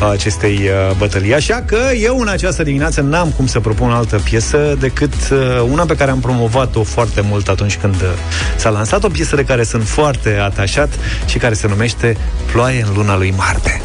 [0.00, 1.34] a acestei uh, bătălii.
[1.34, 5.38] Așa că eu în această dimineață n-am cum să propun altă piesă decât uh,
[5.70, 8.08] una pe care am promovat-o foarte mult atunci când uh,
[8.56, 10.88] s-a lansat, o piesă de care sunt foarte atașat
[11.26, 12.16] și care se numește
[12.52, 13.80] Ploaie în luna lui Marte.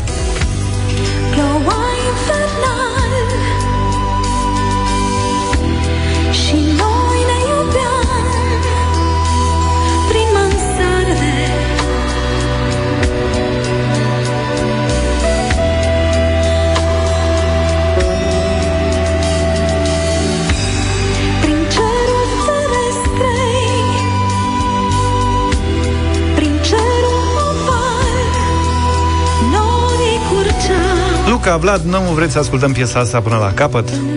[31.45, 33.89] Luca, Vlad, nu vreți să ascultăm piesa asta până la capăt?
[33.91, 34.09] Luna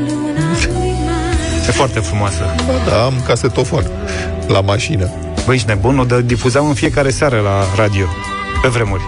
[0.78, 2.42] lui Marte E foarte frumoasă.
[2.66, 3.90] Ba da, am casetofon
[4.46, 5.10] la mașină.
[5.46, 5.98] Băi, ești nebun?
[5.98, 8.06] O dă- difuzam în fiecare seară la radio.
[8.62, 9.02] Pe vremuri.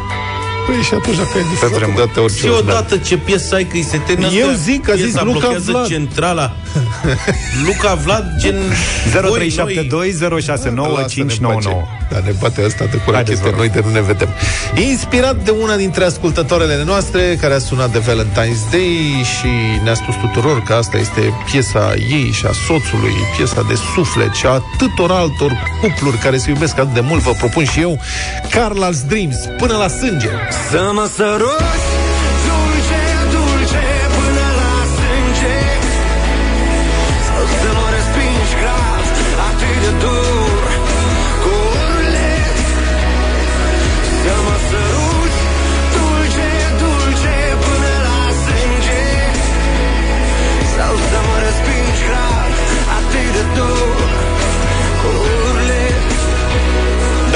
[0.70, 2.00] Păi și atunci dacă ai difuzat vremuri.
[2.00, 4.90] odată orice Și odată ce piesă ai că îi se termină Eu asta, zic că
[4.90, 5.86] a zis piesa Luca blochează Vlad.
[5.86, 6.56] centrala.
[7.66, 8.54] Luca Vlad, gen...
[9.12, 11.74] voi, noi- 0372 069 Lasă-ne 599.
[11.74, 11.98] în pace.
[12.12, 13.58] Dar ne bate ăsta de cu Haideți, vă rachete, rog.
[13.58, 14.28] noi de nu ne vedem.
[14.76, 19.50] E inspirat de una dintre ascultătoarele noastre care a sunat de Valentine's Day și
[19.84, 24.46] ne-a spus tuturor că asta este piesa ei și a soțului, piesa de suflet și
[24.46, 27.22] a atâtor altor cupluri care se iubesc atât de mult.
[27.22, 27.98] Vă propun și eu
[28.48, 30.28] Carla's Dreams, până la sânge.
[30.68, 31.99] Să mă săruți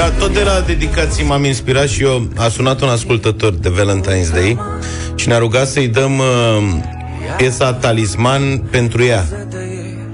[0.05, 2.27] Da, tot de la dedicații m-am inspirat și eu.
[2.37, 4.59] A sunat un ascultător de Valentine's Day
[5.15, 6.25] și ne-a rugat să-i dăm uh,
[7.37, 9.25] piesa Talisman pentru ea.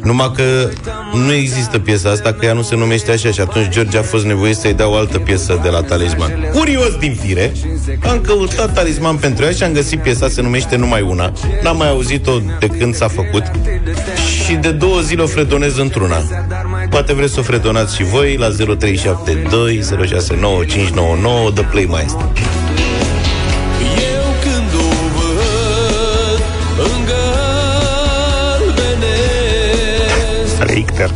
[0.03, 0.69] Numai că
[1.13, 4.25] nu există piesa asta, că ea nu se numește așa și atunci George a fost
[4.25, 6.31] nevoit să-i dea o altă piesă de la Talisman.
[6.53, 7.51] Curios din fire,
[8.09, 11.31] am căutat Talisman pentru ea și am găsit piesa, se numește numai una.
[11.63, 13.43] N-am mai auzit-o de când s-a făcut
[14.45, 16.23] și de două zile o fredonez într-una.
[16.91, 22.31] Poate vreți să o fredonați și voi la 0372 069 599 The Play Maestro.
[24.13, 26.41] Eu când o văd
[26.77, 27.53] îngălbenesc
[30.73, 31.09] Richter.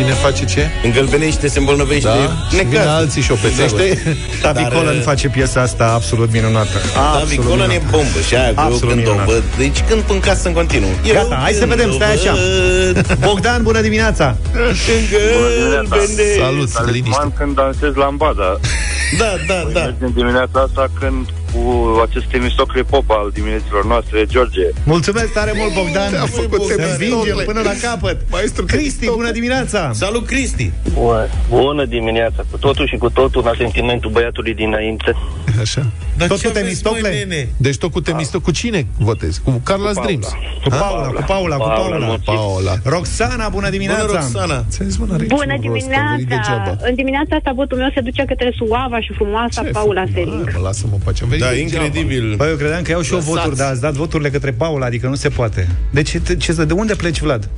[0.00, 0.68] Cine face ce?
[0.84, 2.08] Îngălbenește, se îmbolnăvește.
[2.08, 2.14] Da?
[2.50, 2.86] Și vine necaz.
[2.86, 4.02] alții și o pețește.
[4.42, 6.78] Tavi Dar, Colan uh, face piesa asta absolut minunată.
[6.94, 7.86] Da, Absolut Vicolan e minunată.
[7.90, 9.26] bombă și aia greu Absolut când o minunat.
[9.26, 9.42] văd.
[9.58, 10.88] Deci când în casă în continuu.
[11.06, 12.32] Eu Gata, hai să când vedem, o stai așa.
[12.32, 14.36] văd, Bogdan, bună dimineața!
[15.72, 16.18] îngălbenesc.
[16.38, 16.78] Salut, liniște.
[16.84, 18.58] Talisman când dansez lambada.
[19.18, 19.80] Da, da, da.
[19.80, 21.62] Mergem în dimineața asta când cu
[22.08, 24.62] acest temistocre pop al dimineților noastre, George.
[24.84, 26.10] Mulțumesc tare mult, Bogdan!
[26.10, 27.06] Te-a făcut Să Temistocle.
[27.06, 28.16] învingem până la capăt!
[28.30, 29.14] Maestru Cristi, Temistocle.
[29.16, 29.90] bună dimineața!
[29.94, 30.70] Salut, Cristi!
[31.48, 35.14] Bună dimineața, cu totul și cu totul la sentimentul băiatului dinainte.
[35.60, 35.86] Așa.
[36.16, 37.00] Dar Tot ce cu aveți, Temistocle?
[37.08, 37.48] măi, nene?
[37.56, 38.44] Deci tot cu Temistocle.
[38.44, 39.40] Cu cine votezi?
[39.44, 40.02] Cu Carla's Paula.
[40.04, 40.26] Dreams.
[40.62, 42.06] Cu Paula, cu Paula, cu Paula, Paula.
[42.06, 42.40] mulțumim.
[42.40, 42.74] Paola.
[42.84, 44.04] Roxana, bună Bună, dimineața!
[44.06, 44.64] Roxana!
[44.70, 46.50] Ți-am zis, mă, n-are Bună niciun rost, am venit dimineața!
[46.64, 46.76] degeaba.
[46.88, 50.10] În dimineața asta votul meu se duce către suava și frumoasa Ce Paula fac?
[50.14, 50.48] Selic.
[50.56, 51.24] Mă, Lasă-mă în pace.
[51.42, 51.84] Am venit Da, degeaba.
[51.84, 52.34] incredibil.
[52.36, 53.36] Băi, eu credeam că iau și eu Lăsați.
[53.36, 55.68] voturi, dar ați dat voturile către Paula, adică nu se poate.
[55.90, 57.48] De ce, ce, de unde pleci, Vlad?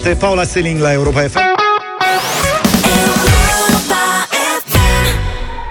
[0.03, 1.39] 7, Paula Seling la Europa FM.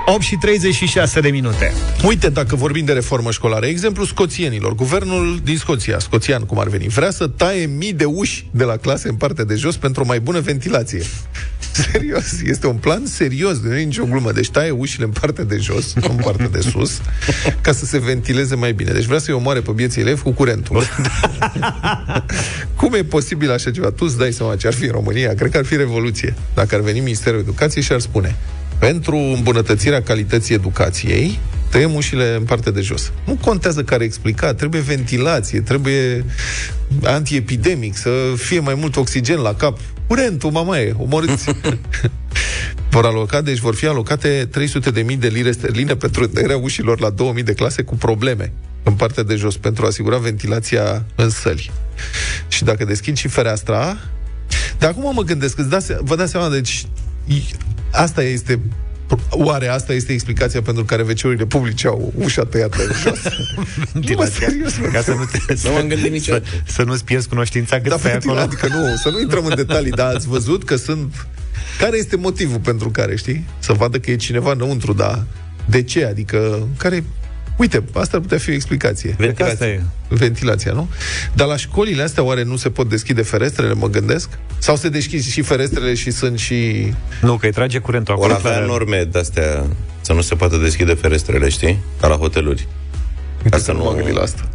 [0.07, 1.73] 8 și 36 de minute.
[2.05, 4.75] Uite, dacă vorbim de reformă școlară, exemplu scoțienilor.
[4.75, 8.77] Guvernul din Scoția, scoțian cum ar veni, vrea să taie mii de uși de la
[8.77, 11.03] clase în partea de jos pentru o mai bună ventilație.
[11.73, 14.33] Serios, este un plan serios, nu e nicio glumă.
[14.33, 17.01] Deci taie ușile în partea de jos, nu în partea de sus,
[17.61, 18.93] ca să se ventileze mai bine.
[18.93, 20.83] Deci vrea să-i omoare pe bieții elevi cu curentul.
[22.77, 23.91] Cum e posibil așa ceva?
[23.91, 25.35] Tu îți dai seama ce ar fi în România?
[25.35, 26.35] Cred că ar fi revoluție.
[26.55, 28.37] Dacă ar veni Ministerul Educației și ar spune
[28.79, 31.39] pentru îmbunătățirea calității educației,
[31.71, 33.13] tăiem ușile în partea de jos.
[33.25, 36.25] Nu contează care explica, trebuie ventilație, trebuie
[37.03, 39.79] antiepidemic, să fie mai mult oxigen la cap.
[40.13, 41.45] Curentul, mamaie, omorâți.
[42.91, 44.49] vor aloca, deci vor fi alocate
[45.13, 48.53] 300.000 de lire sterline pentru tăierea ușilor la 2000 de clase cu probleme
[48.83, 51.71] în partea de jos, pentru a asigura ventilația în săli.
[52.49, 53.97] Și dacă deschid și fereastra,
[54.79, 56.87] de acum mă gândesc, îți dați, vă dați seama, deci
[57.27, 57.55] i-
[57.91, 58.61] asta este
[59.31, 63.19] Oare asta este explicația pentru care wc publice au ușa tăiată în jos?
[64.09, 64.87] nu, mă, serios, mă.
[64.87, 66.45] Ca să nu te, Nu m-am gândit niciodată.
[66.67, 68.39] Să, să nu-ți pierzi cunoștința cât Da, pe acolo.
[68.39, 71.27] adică nu, să nu intrăm în detalii, dar ați văzut că sunt...
[71.79, 73.45] Care este motivul pentru care, știi?
[73.59, 75.25] Să vadă că e cineva înăuntru, dar
[75.65, 76.05] de ce?
[76.05, 77.05] Adică, care...
[77.57, 79.15] Uite, asta ar putea fi o explicație.
[79.19, 79.53] Ventilația.
[79.53, 79.81] Asta e.
[80.09, 80.89] Ventilația, nu?
[81.33, 84.29] Dar la școlile astea oare nu se pot deschide ferestrele, mă gândesc?
[84.59, 86.93] Sau se deschid și ferestrele și sunt și...
[87.21, 88.39] Nu, că îi trage curentul Ori acolo.
[88.39, 88.69] avea clar.
[88.69, 89.65] norme de-astea
[90.01, 91.79] să nu se poată deschide ferestrele, știi?
[92.01, 92.69] Ca la hoteluri.
[93.51, 94.49] Ca să nu m-am gândit nu la asta.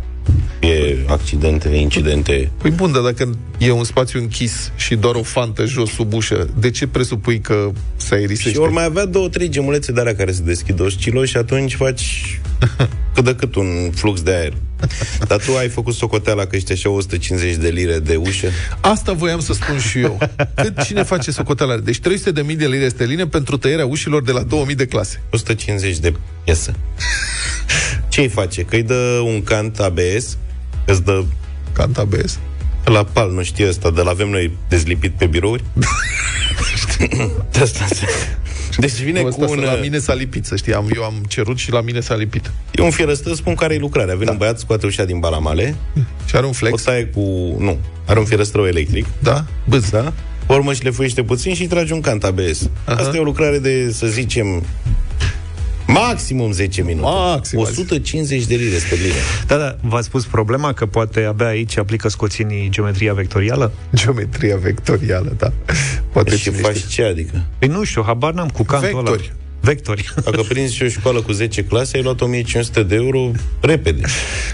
[0.59, 2.51] fie accidente, incidente.
[2.57, 6.47] Păi bun, dar dacă e un spațiu închis și doar o fantă jos sub ușă,
[6.59, 7.71] de ce presupui că
[8.07, 8.49] se aerisește?
[8.49, 11.75] Și ori mai avea două, trei gemulețe de alea care se deschid oscilo și atunci
[11.75, 12.39] faci
[13.13, 14.53] cât de cât un flux de aer.
[15.27, 18.47] Dar tu ai făcut socoteala că ești așa 150 de lire de ușă?
[18.79, 20.17] Asta voiam să spun și eu.
[20.55, 21.77] Cât cine face socoteala?
[21.77, 25.21] Deci 300 de mii de lire sterline pentru tăierea ușilor de la 2000 de clase.
[25.31, 26.73] 150 de piesă.
[28.09, 28.61] Ce îi face?
[28.61, 30.37] Că îi dă un cant ABS,
[30.85, 31.23] îți dă
[31.77, 32.39] Cant ABS.
[32.89, 35.63] La pal, nu știu ăsta, de la avem noi dezlipit pe birouri.
[37.51, 38.05] de asta se...
[38.77, 39.63] Deci vine Nu, cu ăsta un...
[39.63, 40.73] La mine s-a lipit, să știi.
[40.73, 42.51] Am, eu am cerut și la mine s-a lipit.
[42.71, 44.13] E un fierăstă, spun care e lucrarea.
[44.13, 44.31] Vine da.
[44.31, 45.75] un băiat, scoate ușa din balamale,
[46.25, 46.81] Și are un o flex.
[46.81, 47.19] taie cu...
[47.59, 49.45] Nu, are un fierăstrău electric, Da?
[49.67, 49.89] Bâz.
[49.89, 50.13] da?
[50.47, 52.69] Pe urmă șlefuiește puțin și îi trage un cant ABS.
[52.85, 53.01] Aha.
[53.01, 54.63] Asta e o lucrare de, să zicem,
[55.87, 57.07] maximum 10 minute.
[57.07, 59.13] Maxim, 150 de lire sterline.
[59.47, 63.71] Da, da, v-ați spus problema că poate abia aici aplică scoțienii geometria vectorială?
[63.95, 65.51] Geometria vectorială, da.
[66.11, 66.89] Poate Și cine faci știe.
[66.89, 67.45] ce, adică?
[67.59, 69.09] Păi nu știu, habar n-am cu cantul ăla.
[69.09, 69.33] Vectori.
[69.59, 70.13] Vectori.
[70.23, 74.01] Dacă prinzi și o școală cu 10 clase, ai luat 1500 de euro repede.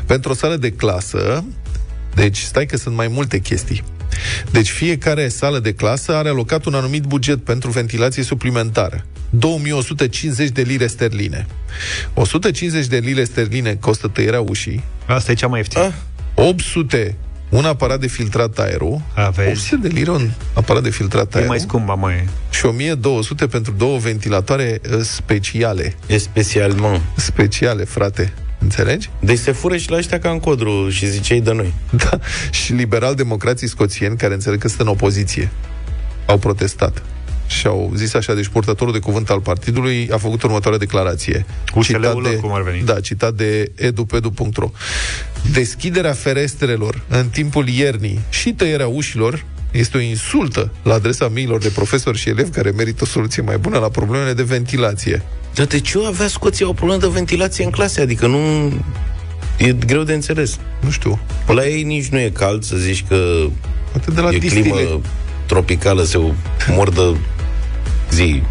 [0.05, 1.43] Pentru o sală de clasă,
[2.15, 3.83] deci stai că sunt mai multe chestii.
[4.51, 9.05] Deci fiecare sală de clasă are alocat un anumit buget pentru ventilație suplimentară.
[9.39, 11.45] 2150 de lire sterline.
[12.13, 14.83] 150 de lire sterline costă tăierea ușii.
[15.05, 15.83] Asta e cea mai ieftină.
[15.83, 15.91] Ah.
[16.35, 17.15] 800
[17.49, 19.01] un aparat de filtrat aerul.
[19.15, 19.49] Aveți.
[19.49, 21.49] 800 de lire un aparat de filtrat E aerul.
[21.49, 22.27] mai scump, ba, mai e.
[22.49, 25.95] Și 1200 pentru două ventilatoare uh, speciale.
[26.07, 26.99] E special, mă.
[27.15, 28.33] Speciale, frate.
[28.59, 29.09] Înțelegi?
[29.19, 31.73] Deci se fură și la ăștia ca în codru și zicei de noi.
[31.89, 32.19] Da.
[32.63, 35.49] Și liberal-democrații scoțieni, care înțeleg că sunt în opoziție,
[36.25, 37.03] au protestat.
[37.59, 41.45] Și au zis așa, deci purtătorul de cuvânt al partidului a făcut următoarea declarație.
[41.75, 42.83] USL-ul de, cum ar veni?
[42.83, 44.71] Da, citat de edupedu.ro.
[45.51, 51.69] Deschiderea ferestrelor în timpul iernii și tăierea ușilor este o insultă la adresa miilor de
[51.69, 55.21] profesori și elevi care merită o soluție mai bună la problemele de ventilație.
[55.53, 58.01] Dar de ce avea Scoția o problemă de ventilație în clase?
[58.01, 58.71] Adică nu...
[59.57, 60.59] E greu de înțeles.
[60.79, 61.19] Nu știu.
[61.47, 63.45] La ei nici nu e cald să zici că
[63.91, 64.69] Poate de la e distile.
[64.69, 65.01] climă
[65.45, 66.19] tropicală, se
[66.69, 67.17] mordă
[68.13, 68.43] zi,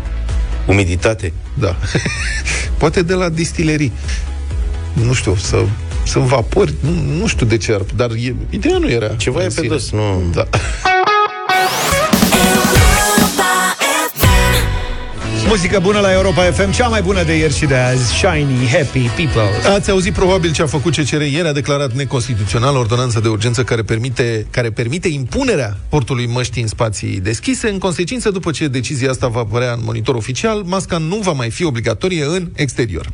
[0.66, 1.32] umiditate.
[1.54, 1.76] Da.
[2.78, 3.92] Poate de la distilerii.
[4.92, 5.64] Nu știu, să,
[6.06, 9.08] sunt vapori, nu, nu știu de ce ar, dar e, ideea nu era.
[9.08, 9.66] Ceva în e pe sine.
[9.68, 10.22] dos, nu...
[10.32, 10.48] Da.
[15.46, 18.12] Muzică bună la Europa FM, cea mai bună de ieri și de azi.
[18.12, 19.70] Shiny, happy people.
[19.74, 23.82] Ați auzit probabil ce a făcut CCR ieri, a declarat neconstituțional ordonanța de urgență care
[23.82, 27.68] permite, care permite impunerea portului măștii în spații deschise.
[27.68, 31.50] În consecință, după ce decizia asta va apărea în monitor oficial, masca nu va mai
[31.50, 33.06] fi obligatorie în exterior.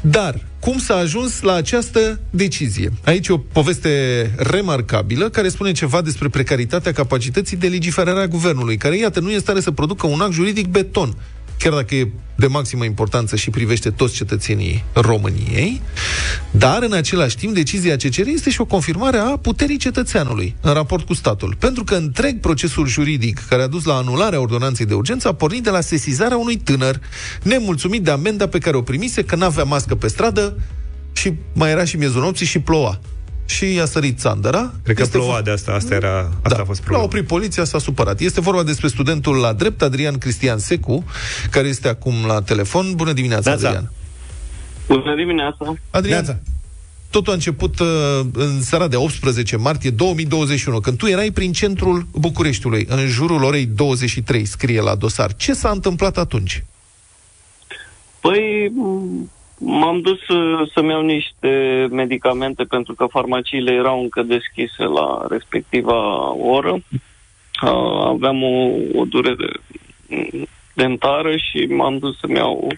[0.00, 2.92] Dar, cum s-a ajuns la această decizie?
[3.04, 3.90] Aici e o poveste
[4.36, 9.34] remarcabilă care spune ceva despre precaritatea capacității de legiferare a guvernului, care, iată, nu e
[9.34, 11.16] în stare să producă un act juridic beton
[11.58, 15.80] chiar dacă e de maximă importanță și privește toți cetățenii României,
[16.50, 21.06] dar în același timp decizia CCR este și o confirmare a puterii cetățeanului în raport
[21.06, 21.56] cu statul.
[21.58, 25.62] Pentru că întreg procesul juridic care a dus la anularea ordonanței de urgență a pornit
[25.62, 27.00] de la sesizarea unui tânăr
[27.42, 30.58] nemulțumit de amenda pe care o primise că n-avea mască pe stradă
[31.12, 33.00] și mai era și miezul nopții și ploua.
[33.46, 34.72] Și i-a sărit țandăra.
[34.82, 37.04] Cred că Este ploua de asta, asta era, asta da, a fost l-a problema.
[37.04, 38.20] oprit poliția, s-a supărat.
[38.20, 41.04] Este vorba despre studentul la drept, Adrian Cristian Secu,
[41.50, 42.92] care este acum la telefon.
[42.94, 43.68] Bună dimineața, Neața.
[43.68, 43.92] Adrian.
[44.86, 45.74] Bună dimineața!
[45.90, 46.38] Adrian, Neața.
[47.10, 47.86] totul a început uh,
[48.32, 53.66] în seara de 18 martie 2021, când tu erai prin centrul Bucureștiului, în jurul orei
[53.66, 55.34] 23, scrie la dosar.
[55.36, 56.64] Ce s-a întâmplat atunci?
[58.20, 64.82] Păi, m- m-am dus să, să-mi iau niște medicamente pentru că farmaciile erau încă deschise
[64.82, 66.78] la respectiva oră.
[67.54, 69.52] A, Aveam o, o durere
[70.08, 72.68] m, dentară și m-am dus să-mi iau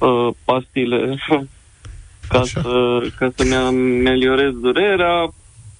[0.00, 1.16] uh, pastile
[2.28, 2.60] ca, Așa.
[2.60, 5.28] să, ca să-mi ameliorez durerea.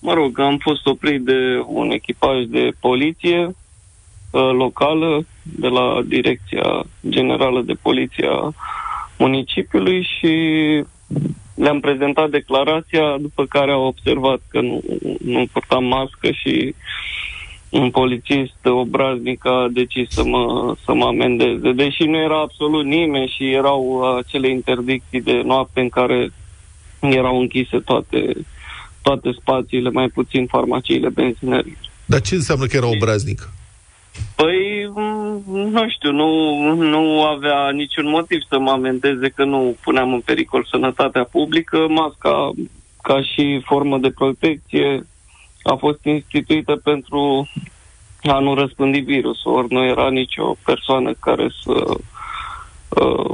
[0.01, 3.45] Mă rog, am fost oprit de un echipaj de poliție
[4.31, 8.53] uh, locală de la Direcția Generală de Poliție a
[9.19, 10.33] municipiului și
[11.55, 14.83] le-am prezentat declarația, după care au observat că nu,
[15.25, 16.75] nu purtam mască și
[17.69, 21.73] un polițist obraznic a decis să mă, să mă amendeze.
[21.73, 26.31] Deși nu era absolut nimeni și erau acele interdicții de noapte în care
[27.01, 28.33] erau închise toate,
[29.03, 31.77] toate spațiile, mai puțin farmaciile, benzinării.
[32.05, 33.49] Dar ce înseamnă că era obraznic?
[34.37, 40.13] Păi, m, nu știu, nu, nu avea niciun motiv să mă amendeze că nu puneam
[40.13, 41.87] în pericol sănătatea publică.
[41.89, 42.51] Masca,
[43.03, 45.07] ca și formă de protecție,
[45.63, 47.49] a fost instituită pentru
[48.23, 51.85] a nu răspândi virusul, ori nu era nicio persoană care să
[52.89, 53.33] uh,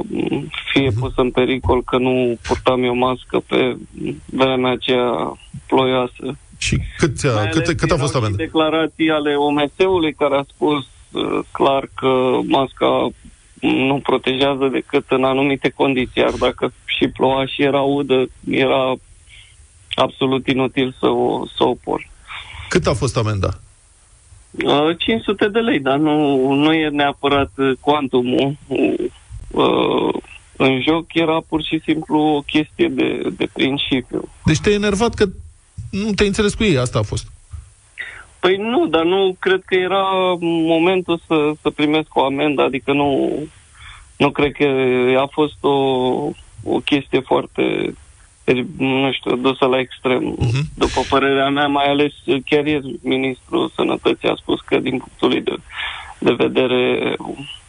[0.71, 3.77] fie pusă în pericol că nu purtam eu mască pe
[4.25, 6.37] vremea aceea ploioasă.
[6.57, 8.37] Și cât, ți-a, Mai cât, ales cât a erau fost și amenda?
[8.37, 13.09] declarații ale OMS-ului care a spus uh, clar că masca
[13.59, 18.93] nu protejează decât în anumite condiții, iar dacă și ploua și era udă, era
[19.95, 22.09] absolut inutil să o, să o por.
[22.69, 23.49] Cât a fost amenda?
[24.51, 30.13] Uh, 500 de lei, dar nu, nu e neapărat uh, cuantumul uh,
[30.57, 34.29] în joc, era pur și simplu o chestie de, de principiu.
[34.45, 35.25] Deci te-ai enervat că
[36.03, 37.25] nu te-ai înțeles cu ei, asta a fost.
[38.39, 40.03] Păi nu, dar nu cred că era
[40.75, 43.39] momentul să, să primesc o amendă, adică nu,
[44.17, 44.67] nu cred că
[45.17, 45.77] a fost o,
[46.63, 47.93] o chestie foarte,
[48.77, 50.23] nu știu, dusă la extrem.
[50.39, 50.61] Mhm.
[50.73, 52.11] După părerea mea, mai ales
[52.45, 55.55] chiar ieri ministrul sănătății a spus că din punctul lui de,
[56.19, 57.15] de vedere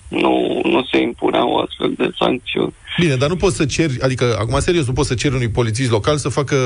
[0.09, 2.75] nu, nu se impuneau astfel de sancțiuni.
[3.01, 5.91] Bine, dar nu poți să ceri, adică, acum serios, nu poți să ceri unui polițist
[5.91, 6.57] local să facă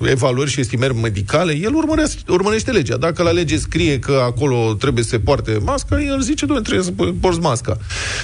[0.00, 2.96] evaluări și estimări medicale, el urmărește, urmărește legea.
[2.96, 6.84] Dacă la lege scrie că acolo trebuie să se poarte masca, el zice, doamne, trebuie
[6.84, 7.76] să porți masca.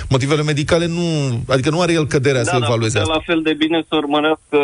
[0.08, 1.02] Motivele medicale nu,
[1.48, 3.14] adică nu are el căderea da, să dar evalueze putea asta.
[3.14, 4.58] la fel de bine să urmărească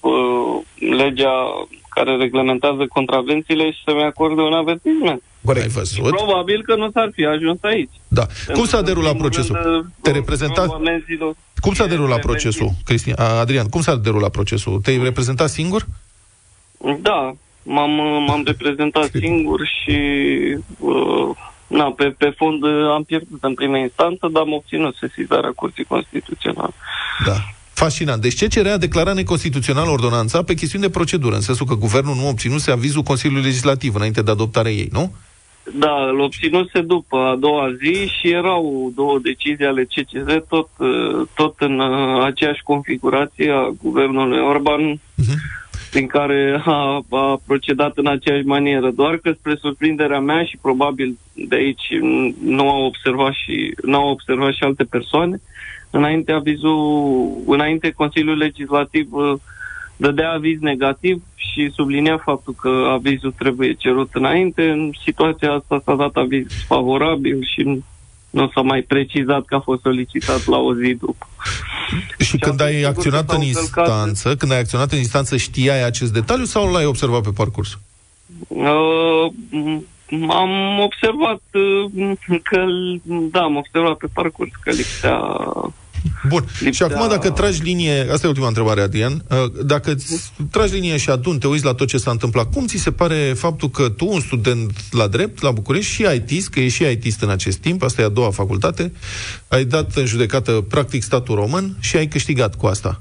[0.00, 0.12] uh,
[0.98, 1.32] legea
[1.88, 5.22] care reglementează contravențiile și să-mi acorde un avertisment.
[5.44, 5.64] Corect.
[5.66, 6.08] Ai văzut?
[6.16, 7.90] Probabil că nu s-ar fi ajuns aici.
[8.08, 8.26] Da.
[8.52, 9.58] Cum s-a în derulat primul procesul?
[9.62, 10.66] rând, Te uh, reprezenta?
[10.74, 11.34] amenzilor.
[11.60, 13.16] Cum s-a derulat procesul, Cristian?
[13.18, 14.80] A, Adrian, cum s-a derulat procesul?
[14.82, 15.86] Te-ai reprezentat singur?
[17.00, 17.90] Da, m-am,
[18.26, 19.98] m-am reprezentat singur și
[20.78, 25.52] uh, na, pe, pe fond uh, am pierdut în prima instanță, dar am obținut sesizarea
[25.56, 26.72] Curții Constituționale.
[27.26, 27.36] Da.
[27.72, 28.22] Fascinant.
[28.22, 32.28] Deci CCR a declarat neconstituțional ordonanța pe chestiuni de procedură, în sensul că guvernul nu
[32.28, 35.12] obținuse avizul Consiliului Legislativ înainte de adoptarea ei, nu?
[35.74, 41.26] Da, îl obținuse după a doua zi și erau două decizii ale CCZ, tot, uh,
[41.34, 45.00] tot în uh, aceeași configurație a guvernului Orban,
[45.96, 48.90] din care a, a procedat în aceeași manieră.
[48.90, 53.96] Doar că, spre surprinderea mea și probabil de aici n- nu au observat și, nu
[53.96, 55.40] au observat și alte persoane,
[55.90, 56.78] înainte avizul,
[57.46, 59.32] înainte Consiliul Legislativ uh,
[59.96, 64.70] dădea aviz negativ și sublinia faptul că avizul trebuie cerut înainte.
[64.70, 67.82] În situația asta s-a dat aviz favorabil și
[68.36, 71.26] nu, nu s-a mai precizat că a fost solicitat la o zi după.
[72.18, 75.36] Și când ai sigur acționat că în s-au încălcat- instanță, când ai acționat în instanță,
[75.36, 77.78] știai acest detaliu sau l-ai observat pe parcurs?
[78.48, 82.12] Uh, m- am observat uh,
[82.42, 82.64] că,
[83.04, 85.18] da, am observat pe parcurs că lipsea...
[86.28, 86.44] Bun.
[86.60, 90.74] Lipsea- Și acum dacă tragi linie, asta e ultima întrebare, Adrian, uh, dacă îți tragi
[90.74, 93.68] linie și adun, te uiți la tot ce s-a întâmplat, cum ți se pare faptul
[93.68, 97.30] că tu, un student la drept, la București, și ITist, că e și ITist în
[97.30, 98.92] acest timp, asta e a doua facultate,
[99.48, 103.00] ai dat în judecată practic statul român și ai câștigat cu asta?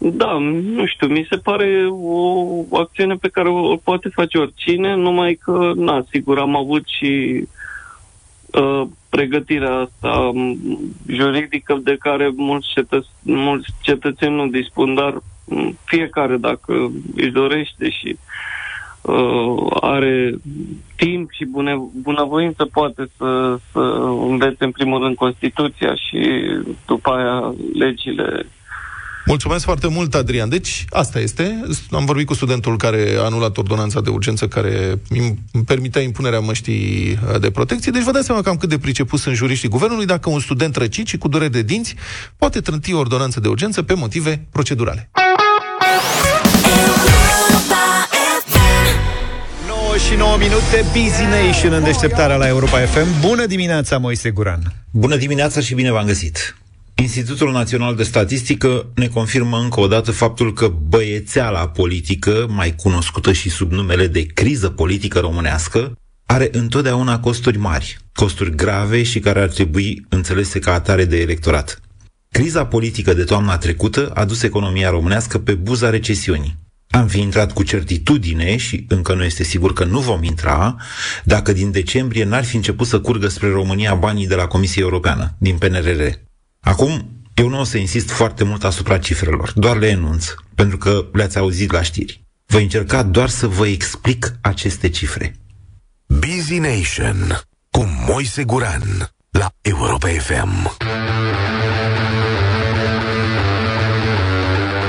[0.00, 0.38] Da,
[0.76, 5.34] nu știu, mi se pare o acțiune pe care o, o poate face oricine, numai
[5.44, 7.44] că, na, sigur, am avut și
[8.46, 10.58] uh, pregătirea asta m,
[11.06, 17.90] juridică de care mulți, cetăț- mulți cetățeni nu dispun, dar m, fiecare, dacă își dorește
[17.90, 18.16] și
[19.02, 20.34] uh, are
[20.96, 23.78] timp și bune, bunăvoință, poate să, să
[24.28, 26.42] învețe în primul rând Constituția și
[26.86, 28.46] după aia legile
[29.28, 30.48] Mulțumesc foarte mult, Adrian.
[30.48, 31.60] Deci, asta este.
[31.90, 36.40] Am vorbit cu studentul care a anulat ordonanța de urgență care îmi îmi permitea impunerea
[36.40, 37.92] măștii uh, de protecție.
[37.92, 41.06] Deci vă dați seama cam cât de priceput sunt juriștii guvernului dacă un student răcit
[41.06, 41.94] și cu dureri de dinți
[42.36, 45.10] poate trânti o ordonanță de urgență pe motive procedurale.
[49.66, 53.20] 9 și 9 minute, Busy Nation în deșteptarea la Europa FM.
[53.20, 54.72] Bună dimineața, Moise Guran!
[54.90, 56.56] Bună dimineața și bine v-am găsit!
[57.02, 63.32] Institutul Național de Statistică ne confirmă încă o dată faptul că băiețeala politică, mai cunoscută
[63.32, 65.92] și sub numele de criză politică românească,
[66.26, 71.80] are întotdeauna costuri mari, costuri grave și care ar trebui înțelese ca atare de electorat.
[72.30, 76.56] Criza politică de toamna trecută a dus economia românească pe buza recesiunii.
[76.90, 80.76] Am fi intrat cu certitudine și încă nu este sigur că nu vom intra
[81.24, 85.34] dacă din decembrie n-ar fi început să curgă spre România banii de la Comisia Europeană,
[85.38, 86.26] din PNRR.
[86.68, 91.06] Acum, eu nu o să insist foarte mult asupra cifrelor, doar le enunț, pentru că
[91.12, 92.24] le-ați auzit la știri.
[92.46, 95.36] Voi încerca doar să vă explic aceste cifre.
[96.06, 97.40] Busy Nation
[97.70, 100.76] cu Moise Guran la Europa FM.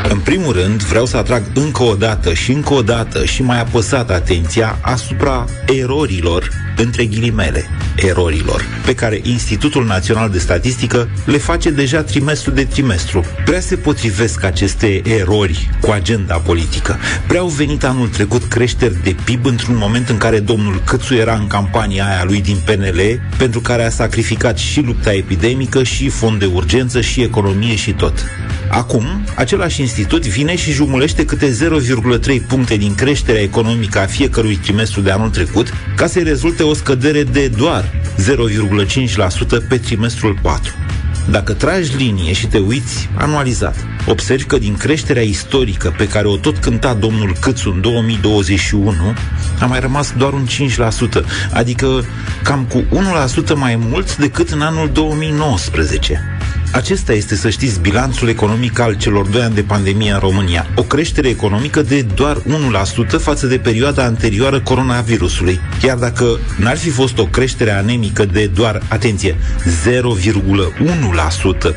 [0.09, 3.59] În primul rând, vreau să atrag încă o dată și încă o dată și mai
[3.59, 11.69] apăsat atenția asupra erorilor, între ghilimele, erorilor, pe care Institutul Național de Statistică le face
[11.69, 13.25] deja trimestru de trimestru.
[13.45, 16.97] Prea se potrivesc aceste erori cu agenda politică.
[17.27, 21.33] Prea au venit anul trecut creșteri de PIB într-un moment în care domnul Câțu era
[21.33, 23.01] în campania aia lui din PNL,
[23.37, 28.13] pentru care a sacrificat și lupta epidemică, și fond de urgență, și economie și tot.
[28.69, 29.05] Acum,
[29.35, 31.57] același institut vine și jumulește câte
[32.21, 36.73] 0,3 puncte din creșterea economică a fiecărui trimestru de anul trecut, ca să-i rezulte o
[36.73, 37.85] scădere de doar
[39.61, 40.73] 0,5% pe trimestrul 4.
[41.31, 43.75] Dacă tragi linie și te uiți anualizat,
[44.07, 48.93] observi că din creșterea istorică pe care o tot cânta domnul Câțu în 2021,
[49.59, 50.45] a mai rămas doar un
[51.21, 52.05] 5%, adică
[52.43, 52.83] cam cu
[53.53, 56.38] 1% mai mult decât în anul 2019.
[56.71, 60.67] Acesta este, să știți, bilanțul economic al celor doi ani de pandemie în România.
[60.75, 62.41] O creștere economică de doar 1%
[63.19, 65.59] față de perioada anterioară coronavirusului.
[65.83, 69.39] Iar dacă n-ar fi fost o creștere anemică de doar, atenție, 0,1%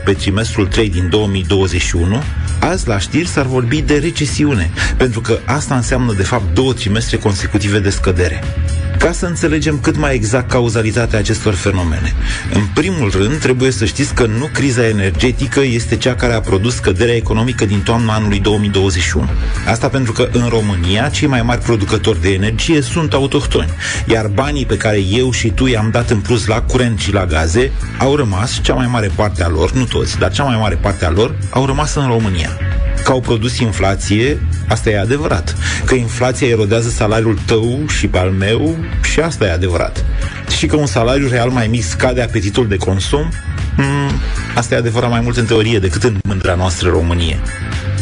[0.05, 2.23] pe trimestrul 3 din 2021,
[2.61, 7.17] Azi la știri s-ar vorbi de recesiune, pentru că asta înseamnă de fapt două trimestre
[7.17, 8.43] consecutive de scădere.
[9.03, 12.15] Ca să înțelegem cât mai exact cauzalitatea acestor fenomene.
[12.53, 16.75] În primul rând, trebuie să știți că nu criza energetică este cea care a produs
[16.75, 19.29] scăderea economică din toamna anului 2021.
[19.67, 23.75] Asta pentru că în România cei mai mari producători de energie sunt autohtoni,
[24.07, 27.27] iar banii pe care eu și tu i-am dat în plus la curent și la
[27.27, 30.75] gaze au rămas, cea mai mare parte a lor, nu toți, dar cea mai mare
[30.75, 32.59] parte a lor, au rămas în România
[33.05, 35.57] că au produs inflație, asta e adevărat.
[35.85, 38.77] Că inflația erodează salariul tău și pe al meu,
[39.13, 40.05] și asta e adevărat.
[40.57, 43.29] Și că un salariu real mai mic scade apetitul de consum,
[43.77, 44.11] mm,
[44.55, 47.41] asta e adevărat mai mult în teorie decât în mândra noastră Românie.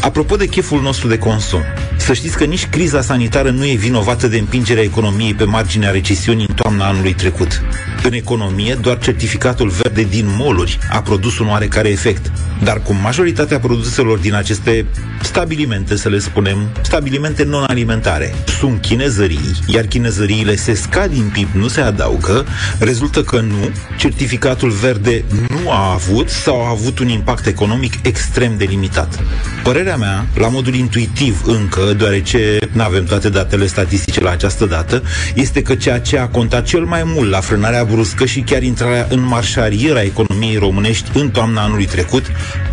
[0.01, 1.63] Apropo de cheful nostru de consum,
[2.01, 6.47] să știți că nici criza sanitară nu e vinovată de împingerea economiei pe marginea recesiunii
[6.49, 7.63] în toamna anului trecut.
[8.03, 12.33] În economie, doar certificatul verde din moluri a produs un oarecare efect.
[12.65, 14.87] Dar cu majoritatea produselor din aceste
[15.23, 21.69] stabilimente, să le spunem, stabilimente non-alimentare, sunt chinezării, iar chinezăriile se scad din PIB, nu
[21.69, 22.47] se adaugă,
[22.79, 28.55] rezultă că nu, certificatul verde nu a avut sau a avut un impact economic extrem
[28.57, 29.19] de limitat.
[29.63, 35.03] Părerea mea, la modul intuitiv încă, deoarece nu avem toate datele statistice la această dată,
[35.35, 39.07] este că ceea ce a contat cel mai mult la frânarea bruscă și chiar intrarea
[39.11, 42.25] în marșariera economiei românești în toamna anului trecut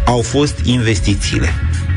[0.06, 1.50] au fost investițiile.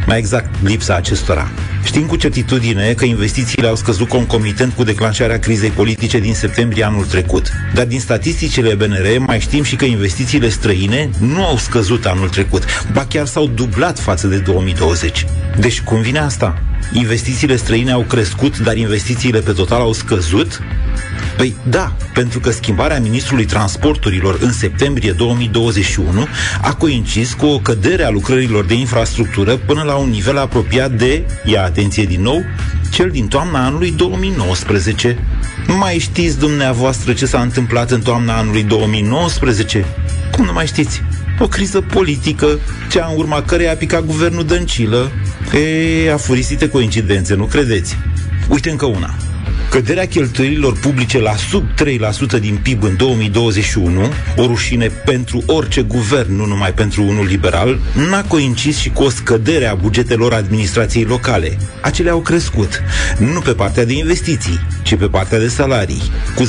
[0.07, 1.51] Mai exact, lipsa acestora.
[1.85, 7.05] Știm cu certitudine că investițiile au scăzut concomitent cu declanșarea crizei politice din septembrie anul
[7.05, 7.51] trecut.
[7.75, 12.65] Dar din statisticile BNR mai știm și că investițiile străine nu au scăzut anul trecut,
[12.93, 15.27] ba chiar s-au dublat față de 2020.
[15.59, 16.63] Deci cum vine asta?
[16.93, 20.63] Investițiile străine au crescut, dar investițiile pe total au scăzut?
[21.37, 26.27] Păi da, pentru că schimbarea ministrului transporturilor în septembrie 2021
[26.61, 31.27] a coincis cu o cădere a lucrărilor de infrastructură până la un nivel apropiat de,
[31.45, 32.45] ia atenție din nou,
[32.91, 35.19] cel din toamna anului 2019.
[35.67, 39.85] Mai știți dumneavoastră ce s-a întâmplat în toamna anului 2019?
[40.31, 41.03] Cum nu mai știți?
[41.39, 42.59] O criză politică,
[42.91, 45.11] cea în urma căreia a picat guvernul Dăncilă.
[46.05, 47.97] E, afurisite coincidențe, nu credeți?
[48.49, 49.15] Uite încă una.
[49.71, 51.65] Căderea cheltuielilor publice la sub
[52.37, 57.79] 3% din PIB în 2021, o rușine pentru orice guvern, nu numai pentru unul liberal,
[58.11, 61.57] n-a coincis și cu o scădere a bugetelor administrației locale.
[61.81, 62.83] Acelea au crescut,
[63.19, 66.03] nu pe partea de investiții, ci pe partea de salarii,
[66.35, 66.47] cu 10%.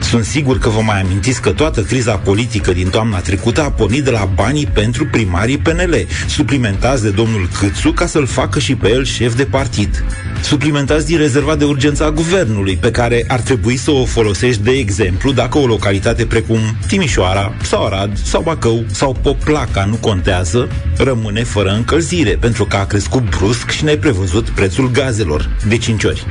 [0.00, 4.04] Sunt sigur că vă mai amintiți că toată criza politică din toamna trecută a pornit
[4.04, 8.88] de la banii pentru primarii PNL, suplimentați de domnul Câțu ca să-l facă și pe
[8.88, 10.04] el șef de partid.
[10.46, 14.70] Suplimentați din rezerva de urgență a guvernului, pe care ar trebui să o folosești de
[14.70, 21.42] exemplu dacă o localitate precum Timișoara, sau Arad, sau Bacău, sau Poplaca nu contează, rămâne
[21.42, 26.26] fără încălzire, pentru că a crescut brusc și neprevăzut prețul gazelor, de 5 ori.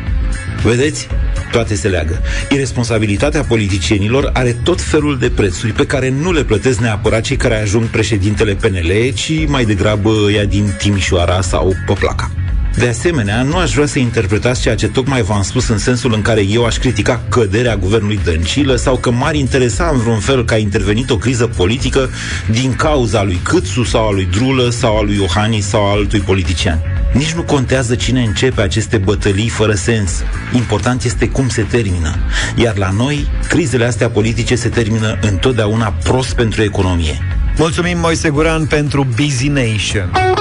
[0.64, 1.08] Vedeți?
[1.52, 2.22] Toate se leagă.
[2.52, 7.62] Irresponsabilitatea politicienilor are tot felul de prețuri pe care nu le plătesc neapărat cei care
[7.62, 12.32] ajung președintele PNL, ci mai degrabă ea din Timișoara sau Poplaca.
[12.78, 16.22] De asemenea, nu aș vrea să interpretați ceea ce tocmai v-am spus în sensul în
[16.22, 20.54] care eu aș critica căderea guvernului Dăncilă sau că m-ar interesa în vreun fel că
[20.54, 22.10] a intervenit o criză politică
[22.52, 26.20] din cauza lui Câțu sau a lui Drulă sau a lui Iohannis sau a altui
[26.20, 26.80] politician.
[27.14, 30.12] Nici nu contează cine începe aceste bătălii fără sens.
[30.54, 32.16] Important este cum se termină.
[32.56, 37.18] Iar la noi, crizele astea politice se termină întotdeauna prost pentru economie.
[37.58, 40.35] Mulțumim, Moise Guran, pentru Busy Nation.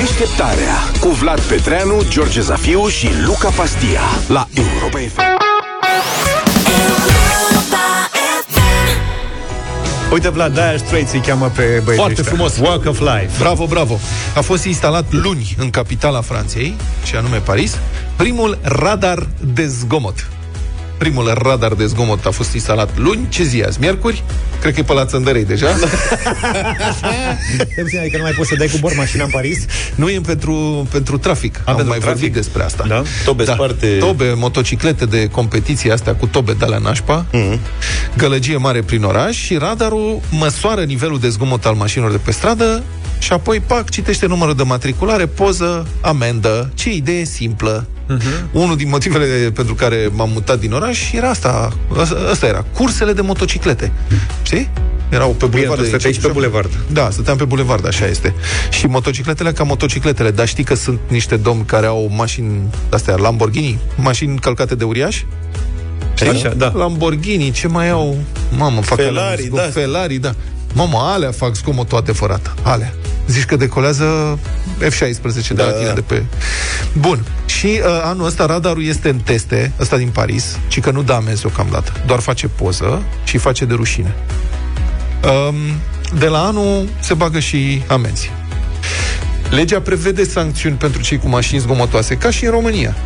[0.00, 5.20] Deșteptarea cu Vlad Petreanu, George Zafiu și Luca Pastia la Europa FM.
[10.12, 12.32] Uite, Vlad, Dire Straits îi cheamă pe băieții Foarte ăștia.
[12.32, 12.56] frumos.
[12.58, 13.30] Walk of Life.
[13.38, 13.98] Bravo, bravo.
[14.36, 16.74] A fost instalat luni în capitala Franței,
[17.04, 17.78] și anume Paris,
[18.16, 20.28] primul radar de zgomot.
[21.00, 23.26] Primul radar de zgomot a fost instalat luni.
[23.28, 23.80] Ce zi e azi?
[23.80, 24.22] Miercuri?
[24.60, 25.66] Cred că e pe la Țăndărei deja.
[27.74, 29.64] Te puțin, adică nu mai poți să dai cu bor mașina în Paris?
[29.94, 31.56] Nu e pentru, pentru trafic.
[31.58, 32.18] Am pentru mai trafic?
[32.18, 32.84] vorbit despre asta.
[32.88, 33.02] Da?
[33.24, 33.86] Tobe sparte.
[33.86, 37.58] Tobe, motociclete de competiție astea cu tobe de la nașpa, Mhm.
[38.16, 42.82] gălăgie mare prin oraș și radarul măsoară nivelul de zgomot al mașinilor de pe stradă
[43.18, 46.70] și apoi, pac, citește numărul de matriculare, poză, amendă.
[46.74, 47.86] Ce idee simplă.
[48.10, 48.48] Mhm.
[48.52, 51.72] Unul din motivele pentru care m-am mutat din oraș era asta.
[52.30, 52.64] Asta era.
[52.74, 53.92] Cursele de motociclete.
[54.42, 54.70] Știi?
[55.08, 55.80] Erau pe bulevard.
[55.80, 56.70] tu stăteai și pe bulevard.
[56.92, 58.34] Da, stăteam pe bulevard, așa este.
[58.70, 63.78] Și motocicletele ca motocicletele, dar știi că sunt niște domni care au mașini astea, Lamborghini,
[63.96, 65.26] mașini călcate de uriași?
[66.14, 66.28] Știi?
[66.28, 66.72] Așa, da.
[66.74, 68.18] Lamborghini, ce mai au?
[68.56, 69.70] Mamă, fac Ferrari, alea, da.
[69.70, 70.34] Ferrari, da.
[70.74, 72.94] Mamă, alea fac zgomot toate fără Alea.
[73.30, 74.38] Zici că decolează
[74.78, 75.94] F-16 de Da, la da, tine da.
[75.94, 76.22] de pe...
[76.92, 77.24] Bun.
[77.46, 81.12] Și uh, anul ăsta radarul este în teste, ăsta din Paris, ci că nu dă
[81.12, 81.92] amenzi deocamdată.
[82.06, 84.14] Doar face poză și face de rușine.
[85.24, 85.56] Um,
[86.18, 88.30] de la anul se bagă și amenzi.
[89.50, 92.96] Legea prevede sancțiuni pentru cei cu mașini zgomotoase, ca și în România.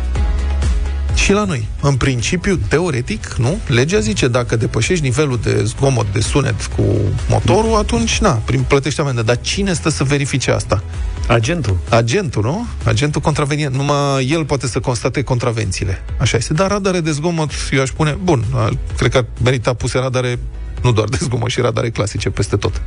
[1.15, 1.67] Și la noi.
[1.81, 3.57] În principiu, teoretic, nu?
[3.67, 6.83] Legea zice, dacă depășești nivelul de zgomot, de sunet cu
[7.29, 9.21] motorul, atunci, na, prin plătești amendă.
[9.21, 10.83] Dar cine stă să verifice asta?
[11.27, 11.77] Agentul.
[11.89, 12.65] Agentul, nu?
[12.83, 13.75] Agentul contravenient.
[13.75, 16.03] Numai el poate să constate contravențiile.
[16.19, 16.53] Așa este.
[16.53, 20.39] Dar radare de zgomot, eu aș spune, bun, a- cred că ar merita puse radare
[20.81, 22.81] nu doar de zgomot, și radare clasice peste tot.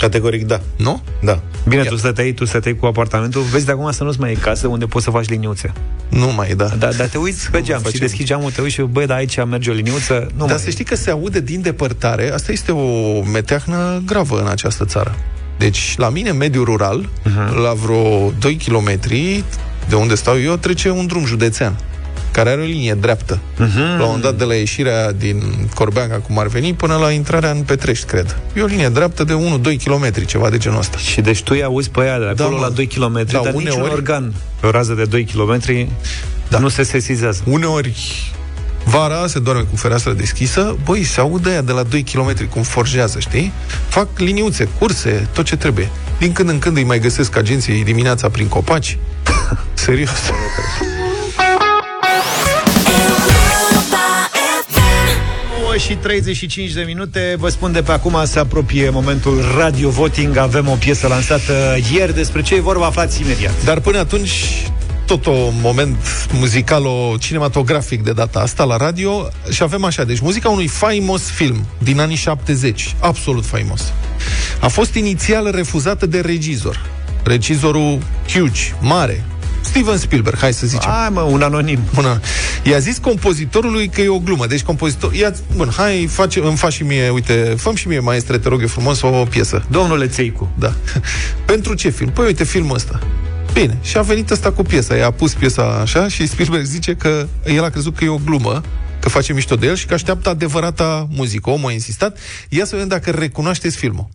[0.00, 0.60] Categoric da.
[0.76, 1.02] Nu?
[1.22, 1.40] Da.
[1.68, 4.66] Bine, tu stăteai, tu stăteai cu apartamentul, vezi de acum să nu-ți mai e casă
[4.66, 5.72] unde poți să faci liniuțe.
[6.08, 6.64] Nu mai e, da.
[6.78, 8.00] Da, dar te uiți pe geam și facem.
[8.00, 10.14] deschizi geamul, te uiți și băi, da, aici merge o liniuță.
[10.32, 10.70] Nu Dar mai să e.
[10.70, 15.14] știi că se aude din depărtare, asta este o meteahnă gravă în această țară.
[15.58, 17.60] Deci, la mine, în mediul rural, Mhm.
[17.62, 18.98] la vreo 2 km
[19.88, 21.76] de unde stau eu, trece un drum județean
[22.42, 23.38] care are o linie dreaptă.
[23.56, 23.78] Mhm.
[23.78, 25.42] La un moment dat, de la ieșirea din
[25.74, 28.36] Corbeanga, cum ar veni, până la intrarea în Petrești, cred.
[28.54, 30.98] E o linie dreaptă de 1-2 km, ceva de genul ăsta.
[30.98, 32.62] Și deci tu îi auzi pe aia de acolo mă.
[32.64, 35.60] la 2 km, Da, dar niciun uneori- organ pe o rază de 2 km
[36.48, 36.58] Da.
[36.58, 37.42] nu se sesizează.
[37.46, 37.94] Uneori,
[38.84, 42.62] vara se doarme cu fereastra deschisă, băi, se aude aia de la 2 km cum
[42.62, 43.52] forjează, știi?
[43.88, 45.88] Fac liniuțe, curse, tot ce trebuie.
[46.18, 48.98] Din când în când îi mai găsesc agenții dimineața prin copaci.
[49.74, 50.10] Serios.
[55.70, 57.34] 9 și 35 de minute.
[57.38, 60.36] Vă spun de pe acum se apropie momentul Radio Voting.
[60.36, 62.86] Avem o piesă lansată ieri Despre ce e vorba.
[62.86, 63.64] Aflați imediat.
[63.64, 64.30] Dar până atunci,
[65.06, 65.96] tot un moment
[66.32, 69.28] muzicalo-cinematografic de data asta la radio.
[69.50, 73.92] Și avem așa, deci muzica unui faimos film din anii 70, absolut faimos.
[74.60, 76.90] A fost inițial refuzată de regizor.
[77.24, 77.98] Regizorul
[78.32, 79.24] huge, mare,
[79.70, 80.90] Steven Spielberg, hai să zicem.
[80.90, 81.78] Hai mă, un anonim.
[81.96, 82.20] Una.
[82.62, 84.46] I-a zis compozitorului că e o glumă.
[84.46, 85.14] Deci compozitor...
[85.14, 88.60] Ia, bun, hai, face, îmi faci și mie, uite, făm și mie, maestre, te rog
[88.60, 89.64] eu frumos, o piesă.
[89.70, 90.50] Domnule Țeicu.
[90.58, 90.74] Da.
[91.44, 92.10] Pentru ce film?
[92.10, 92.98] Păi uite filmul ăsta.
[93.52, 97.26] Bine, și a venit ăsta cu piesa, i-a pus piesa așa și Spielberg zice că
[97.44, 98.60] el a crezut că e o glumă,
[99.00, 101.50] că face mișto de el și că așteaptă adevărata muzică.
[101.50, 102.18] Omul a insistat.
[102.48, 104.08] Ia să vedem dacă recunoașteți filmul.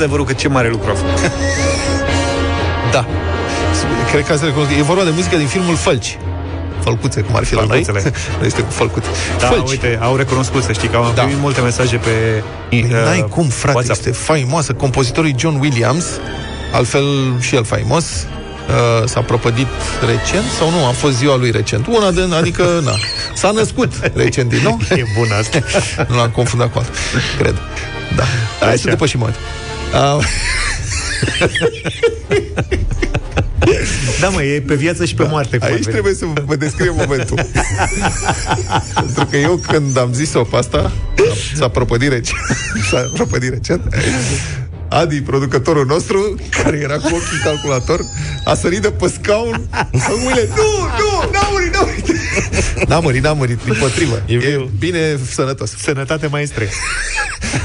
[0.00, 1.30] Adevărul că ce mare lucru a făcut.
[2.92, 3.06] Da.
[4.10, 4.76] Cred că ați recunoscut.
[4.78, 6.18] E vorba de muzică din filmul Fălci.
[6.82, 7.84] Fălcuțe, cum ar fi la noi.
[7.84, 8.14] Fălcuțele.
[8.38, 9.06] Noi este cu fălcuțe.
[9.40, 9.70] Da, Fălci.
[9.70, 11.22] uite, au recunoscut, să știi că am Da.
[11.22, 13.98] primit multe mesaje pe Păi uh, N-ai cum, frate, WhatsApp.
[13.98, 14.72] este faimoasă.
[14.72, 16.04] Compozitorul John Williams,
[16.72, 17.04] altfel
[17.40, 19.66] și el faimos, uh, s-a prăpădit
[20.00, 20.86] recent sau nu?
[20.86, 21.86] A fost ziua lui recent.
[21.86, 22.92] Una de, adică, na.
[23.34, 24.78] S-a născut recent din nou.
[24.90, 25.58] E bun asta.
[26.08, 26.94] nu l-am confundat cu altul,
[27.38, 27.54] cred.
[28.16, 28.22] Da.
[28.60, 28.76] Hai Așa.
[28.76, 29.42] să depășim momentul.
[29.92, 30.24] Uh,
[34.20, 35.56] Da, mă, e pe viață și pe moarte.
[35.56, 35.92] cum ar Aici veni.
[35.92, 37.46] trebuie să vă descriu momentul.
[38.94, 40.92] Pentru că eu când am zis-o pe asta,
[41.54, 42.38] s-a prăpădit recent.
[42.90, 43.82] S-a prăpădit recent.
[44.90, 48.00] Adi, producătorul nostru, care era cu ochii în calculator,
[48.44, 49.68] a sărit de pe scaun.
[50.22, 52.08] Mâine, nu, nu, n-a murit, n-a murit.
[52.88, 54.22] N-a murit, n-a murit, din potrivă.
[54.26, 55.70] E, e bine sănătos.
[55.76, 56.68] Sănătate maestre.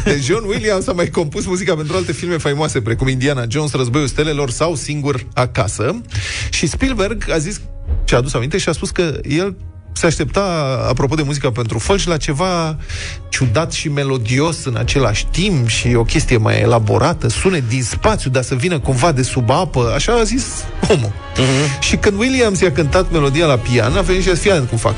[0.03, 4.07] Deci John Williams a mai compus muzica pentru alte filme faimoase, precum Indiana Jones, Războiul
[4.07, 6.01] Stelelor sau Singur acasă.
[6.49, 7.61] Și Spielberg a zis,
[8.03, 9.55] și-a adus aminte și a spus că el
[9.97, 10.41] se aștepta,
[10.89, 12.77] apropo de muzica pentru fălci, la ceva
[13.29, 18.43] ciudat și melodios în același timp și o chestie mai elaborată, sune din spațiu, dar
[18.43, 20.45] să vină cumva de sub apă, așa a zis
[20.89, 21.11] omul.
[21.11, 21.79] Uh-huh.
[21.79, 24.77] Și când Williams i-a cântat melodia la pian, a venit și a zis, fii cum
[24.77, 24.95] fac.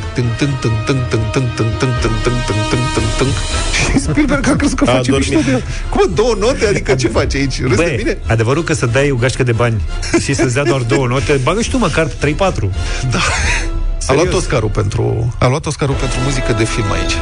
[3.91, 6.67] Și Spielberg a crezut că face mișto de Cum, două note?
[6.67, 7.61] Adică ce faci aici?
[7.61, 8.17] Râzi de mine?
[8.27, 9.81] Adevărul că să dai o gașcă de bani
[10.23, 12.09] și să-ți dea doar două note, bagă și tu măcar 3-4.
[13.11, 13.19] Da.
[14.08, 17.14] A luat Oscarul pentru, a luat Oscarul pentru muzică de film aici.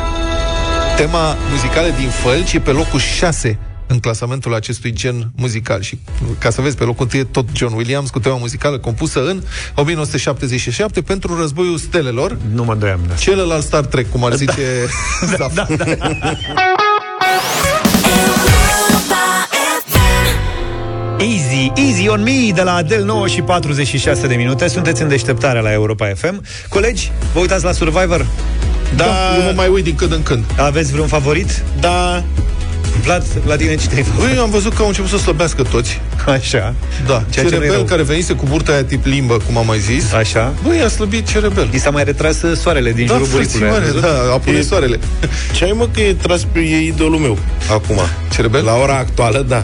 [0.97, 5.81] Tema muzicală din Fălci e pe locul 6 în clasamentul acestui gen muzical.
[5.81, 5.99] Și
[6.37, 9.43] ca să vezi, pe locul întâi e tot John Williams cu tema muzicală compusă în
[9.75, 12.37] 1977 pentru Războiul Stelelor.
[12.53, 13.13] Nu mă îndoiam, da.
[13.13, 14.87] Celălalt Star Trek, cum ar zice
[15.37, 15.47] da.
[15.53, 15.85] da, da.
[21.19, 24.67] Easy, Easy on Me de la Adel 9 și 46 de minute.
[24.67, 26.41] Sunteți în deșteptarea la Europa FM.
[26.69, 28.25] Colegi, vă uitați la Survivor?
[28.95, 29.05] Da,
[29.37, 30.43] eu mă mai uit din când în când.
[30.57, 31.63] Aveți vreun favorit?
[31.79, 32.23] Da.
[33.03, 34.19] Vlad, la tine ce te-ai făcut?
[34.27, 36.01] Băi, am văzut că au început să slăbească toți.
[36.27, 36.73] Așa.
[37.07, 37.83] Da, Ceea ce nu e Cerebel rău.
[37.83, 40.11] care venise cu burta aia tip limbă, cum am mai zis.
[40.13, 40.53] Așa.
[40.63, 41.69] Băi, a slăbit Cerebel.
[41.73, 43.67] I s-a mai retras uh, soarele din Da, jurul buricului.
[43.67, 44.27] ai frățioare, văzut?
[44.27, 44.99] da, a pune E- soarele.
[45.53, 47.37] Ce ai mă că e tras pe e idolul meu
[47.71, 47.97] acum?
[48.33, 48.63] Cerebel?
[48.63, 49.63] La ora actuală, da.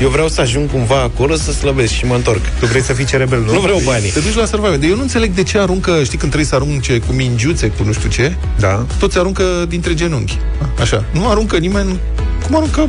[0.00, 2.40] Eu vreau să ajung cumva acolo să slăbesc și mă întorc.
[2.58, 3.52] Tu vrei să fii cerebel, nu?
[3.52, 4.10] Nu vreau banii.
[4.10, 4.76] Te duci la Survivor.
[4.76, 7.82] De eu nu înțeleg de ce aruncă, știi când trebuie să arunce cu mingiuțe, cu
[7.84, 8.86] nu știu ce, Da.
[8.98, 10.38] toți aruncă dintre genunchi.
[10.80, 11.04] Așa.
[11.12, 11.98] Nu aruncă nimeni,
[12.46, 12.88] cum aruncă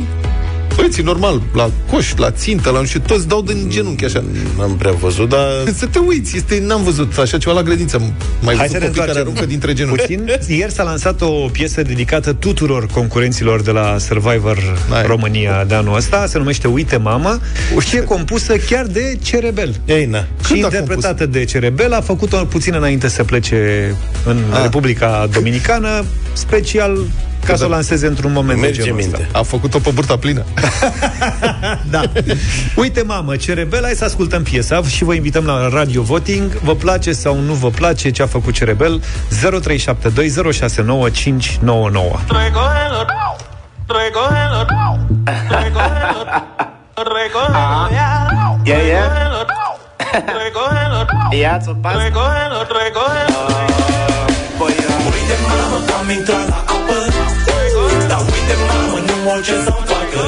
[0.78, 4.24] băieții normal, la coș, la țintă, la nu știu, toți dau din genunchi așa.
[4.58, 5.46] N-am prea văzut, dar...
[5.74, 7.98] Să te uiți, este, n-am văzut așa ceva la grădință.
[8.40, 10.00] Mai Hai văzut să ne copii care întoarcem aruncă dintre genunchi.
[10.00, 10.56] puțin.
[10.56, 14.58] Ieri s-a lansat o piesă dedicată tuturor concurenților de la Survivor
[14.90, 15.02] Hai.
[15.06, 16.26] România de anul ăsta.
[16.26, 17.40] Se numește Uite Mama
[17.88, 19.74] și e compusă chiar de Cerebel.
[19.84, 20.18] Ei, na.
[20.44, 24.62] Și Când a interpretată de Cerebel, a făcut-o puțin înainte să plece în Ah.
[24.62, 26.04] Republica Dominicană,
[26.38, 26.98] special
[27.44, 29.16] ca să o lanseze într-un moment Merge de genul ăsta.
[29.16, 29.38] minte.
[29.38, 30.44] A făcut-o pe burta plină.
[31.90, 32.00] Da.
[32.76, 36.52] Uite, mamă, Cerebel, hai să ascultăm piesa și vă invităm la Radio Voting.
[36.52, 39.02] Vă place sau nu vă place ce a făcut Cerebel?
[39.30, 39.48] 0372069599.
[42.28, 43.00] Recógelo,
[43.86, 44.66] recógelo,
[45.48, 46.22] recógelo,
[47.14, 48.10] recógelo, ya.
[48.64, 49.10] Yeah, yeah.
[50.42, 51.06] Recógelo, recógelo,
[51.40, 51.92] Ia ți-o pas.
[51.92, 53.97] recógelo, recógelo.
[55.38, 56.98] Uite mamă, am intrat la apă.
[58.10, 60.22] Dar uite mamă, nu am ce să-mi facă.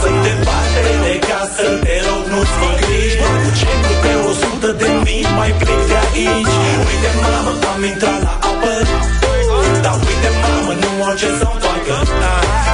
[0.00, 3.16] Sunt departe de casă, te rog nu-ți fă griji.
[3.42, 6.54] Cu ce cu pe o sută de mii mai plec de aici.
[6.88, 8.74] Uite mamă, am intrat la apă.
[9.84, 11.96] Dar uite mamă, nu am ce să-mi facă.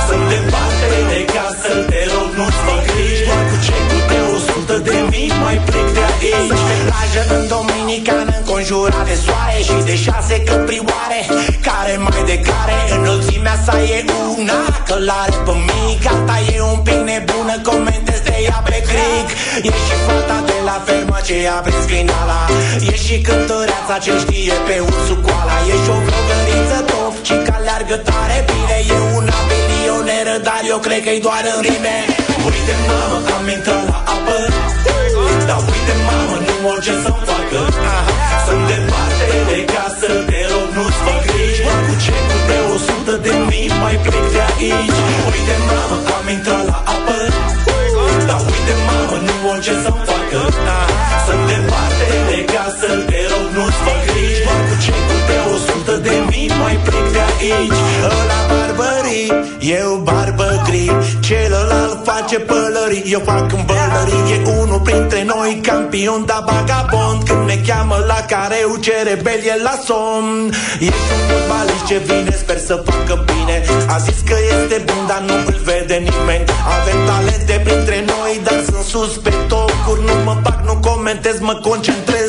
[0.09, 3.25] Sunt departe de casă, te rog nu-ți fă griji.
[3.49, 6.51] Cu ce cu pe o sută de mii mai plec de aici.
[6.51, 6.68] Sunt pe
[6.99, 11.21] plajă în Dominicană Înconjurat de soare și de șase căprioare
[11.69, 13.99] Care mai de care înălțimea sa e
[14.37, 14.61] una.
[14.89, 19.29] Călare pe mic, alta e un pic nebună Comentez de ea pe cric.
[19.69, 22.41] E și fata de la fermă ce a prins crinala
[22.91, 25.57] E și cântăreața ce știe pe ursul coala.
[25.73, 30.79] E și o vlogăriță top, ci ca leargă tare bine E una milioneră, dar eu
[30.87, 31.97] cred că-i doar în rime.
[32.47, 34.37] Uite mamă, am intrat la apă
[35.49, 37.61] dar uite mamă, nu am ce să-mi facă.
[38.47, 41.63] Sunt departe de casă, te rog nu-ți fă griji.
[41.87, 44.99] Cu ce cu pe o sută de mii mai plec de aici?
[45.33, 47.19] Uite mamă, am intrat la apă.
[48.29, 50.41] Dar uite mamă, nu am ce să-mi facă.
[51.27, 54.43] Sunt departe de casă, te rog nu-ți fă griji.
[54.69, 57.81] Cu ce cu pe o sută de mii mai plec de aici?
[58.11, 59.29] Ăla barbării,
[59.79, 60.28] eu barbă gri Celălalt
[62.11, 67.19] face pălării, eu fac îmbălării E unul printre noi campion, da vagabond.
[67.29, 70.53] Când ne cheamă la careu, ce rebel e la somn.
[70.89, 73.57] Ești un fotbalist ce vine, sper să facă bine.
[73.95, 76.45] A zis că este bun, dar nu îl vede nimeni.
[76.77, 81.55] Avem talente printre noi, dar sunt sus pe tocuri Nu mă bag, nu comentez, mă
[81.67, 82.28] concentrez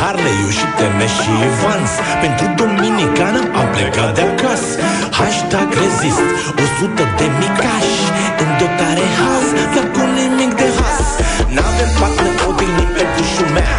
[0.00, 1.92] Harley-ul și Teme și Vans
[2.22, 4.72] Pentru Dominicană am plecat de acasă.
[5.18, 6.26] Hashtag rezist,
[6.64, 8.00] 100 de micași.
[8.42, 11.08] În dotare has, dar cu nimic de has
[11.54, 13.74] N-avem partner odihnit pentru șumea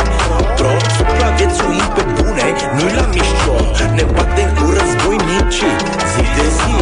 [0.57, 3.55] Pro, supraviețuim pe bune, nu-i la mișto.
[3.97, 5.75] Ne batem cu războinicii,
[6.11, 6.75] zi de zi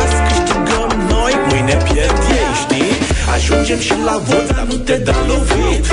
[0.00, 2.92] Azi câștigăm noi, mâine pierd ei, știi?
[3.34, 5.84] Ajungem și la vot, dar nu te da lovit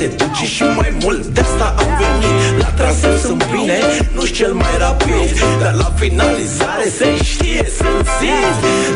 [0.00, 2.62] Cine poate duce și mai mult, de asta am venit.
[2.62, 3.78] La traseu sunt bine,
[4.14, 5.28] nu știu cel mai rapid
[5.62, 8.48] Dar la finalizare se știe, sunt țin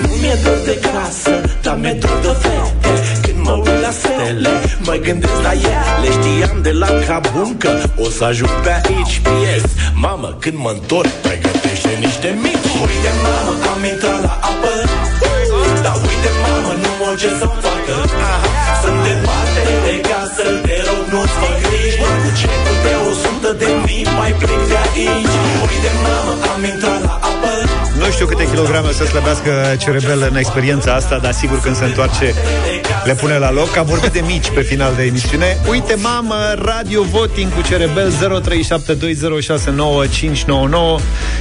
[0.02, 2.92] Nu mi-e dor de casă, dar mi-e dor de fete.
[3.24, 4.52] Când mă uit la stele,
[4.86, 6.08] mă gândesc la ele.
[6.16, 7.72] Știam de la Cabum că
[8.04, 9.64] o să ajung pe aici Pies,
[10.04, 12.68] mamă, când mă întorc, pregătește niște mici.
[12.86, 14.72] Uite mamă, am intrat la apă.
[15.84, 17.94] Dar uite mamă, nu am ce să-mi facă.
[18.82, 20.44] Sunt departe de casă,
[28.24, 32.34] știu câte kilograme o să slăbească Cerebel în experiența asta, dar sigur când se întoarce
[33.04, 33.76] le pune la loc.
[33.76, 35.58] Am vorbit de mici pe final de emisiune.
[35.70, 38.16] Uite, mamă, radio voting cu Cerebel 0372069599.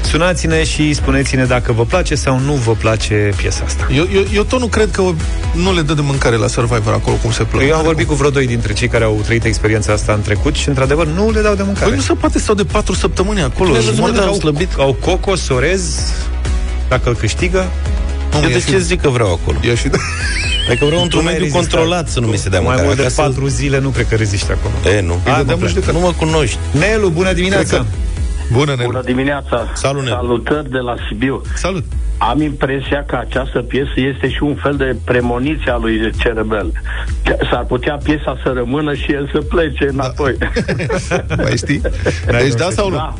[0.03, 3.87] Sunați-ne și spuneți-ne dacă vă place sau nu vă place piesa asta.
[3.95, 5.03] Eu, eu, eu tot nu cred că
[5.53, 7.65] nu le dă de mâncare la Survivor acolo cum se plăcă.
[7.65, 10.55] Eu am vorbit cu vreo doi dintre cei care au trăit experiența asta în trecut
[10.55, 11.85] și, într-adevăr, nu le dau de mâncare.
[11.85, 13.69] Păi nu se poate stau de patru săptămâni acolo.
[13.69, 14.69] Cine și văzut mănâncă că au, slăbit.
[14.77, 16.13] au Coco, Sorez,
[16.97, 17.63] dacă îl câștigă.
[18.43, 19.57] Eu de ce zic că vreau acolo?
[19.63, 19.87] Eu și
[20.69, 21.61] Adică vreau într-un Nu mai mediu rezistat.
[21.79, 22.85] controlat să nu mi se dea Mai mâncare.
[22.87, 24.95] mult de Acasă- patru zile nu cred că reziști acolo.
[24.97, 25.13] E, nu.
[25.13, 26.57] A, Îi dădeam nu nu știu că nu mă cunoști.
[26.79, 27.85] Nelu, bună dimineața!
[28.51, 29.67] Bună, Bună dimineața!
[29.75, 30.15] Salut, Nelu.
[30.15, 31.41] Salutări de la Sibiu!
[31.55, 31.83] Salut!
[32.29, 36.71] Am impresia că această piesă este și un fel de premoniție a lui Cerebel.
[37.51, 40.37] S-ar putea piesa să rămână și el să plece înapoi.
[41.37, 41.81] Mai știi?
[42.39, 42.95] Deci da sau nu?
[42.95, 43.15] Da,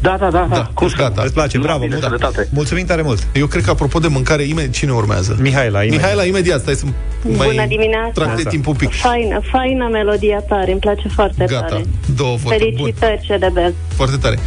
[0.00, 0.46] da, da, da.
[0.50, 0.70] da.
[0.74, 1.22] Cum gata.
[1.24, 2.02] Îți place, bravo, bine, mult.
[2.04, 2.48] sănătate.
[2.52, 3.26] Mulțumim tare mult.
[3.32, 5.36] Eu cred că apropo de mâncare, imediat cine urmează?
[5.40, 6.00] Mihaela, imediat.
[6.00, 6.84] Mihaela, imediat, stai să
[7.36, 8.10] mai Bună dimineața!
[8.12, 8.94] tracte timpul un pic.
[8.94, 11.82] Faină, faină melodia tare, îmi place foarte Gata, tare.
[12.16, 12.58] două voturi.
[12.64, 12.74] Bun.
[12.76, 13.74] Felicitări, Cedebel.
[13.94, 14.38] Foarte tare.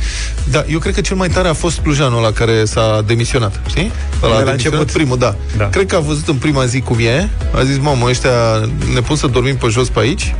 [0.51, 3.86] Da, eu cred că cel mai tare a fost Plujanul ăla care s-a demisionat, știi?
[4.23, 4.91] Ăla a De la demisionat început.
[4.91, 5.35] primul, da.
[5.57, 5.69] Da.
[5.69, 8.31] Cred că a văzut în prima zi cum e, a zis, mamă, ăștia
[8.93, 10.33] ne pun să dormim pe jos pe aici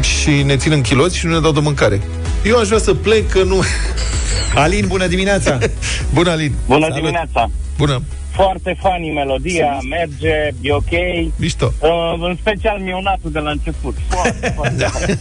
[0.00, 2.00] și ne țin în chiloți și nu ne dau de mâncare.
[2.44, 3.62] Eu aș vrea să plec, că nu...
[4.54, 5.58] Alin, bună dimineața!
[6.14, 6.52] Bună, Alin!
[6.66, 6.94] Bună Salut.
[6.96, 7.50] dimineața!
[7.78, 8.02] Bună!
[8.34, 10.90] Foarte funny melodia, merge, e ok.
[11.36, 11.72] Mișto.
[11.78, 11.88] Uh,
[12.28, 13.96] în special mionatul de la început.
[14.08, 15.18] Foarte, foarte funny.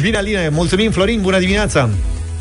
[0.00, 1.88] Bine, Aline, mulțumim, Florin, bună dimineața!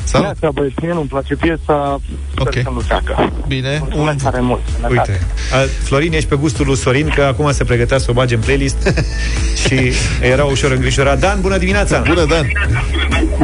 [0.04, 0.26] Salut!
[0.28, 2.00] Neața, băieți, mie nu-mi place piesa,
[2.32, 2.54] sper Ok.
[2.54, 3.32] să nu treacă.
[3.48, 3.78] Bine.
[3.80, 4.62] Mulțumesc tare mult.
[4.82, 5.12] sănătate.
[5.12, 8.36] Uite, a, Florin, ești pe gustul lui Sorin, că acum se pregătea să o bage
[8.36, 8.94] în playlist
[9.66, 9.92] și
[10.22, 11.20] era ușor îngrijorat.
[11.20, 12.00] Dan, bună dimineața!
[12.08, 12.46] Bună, Dan!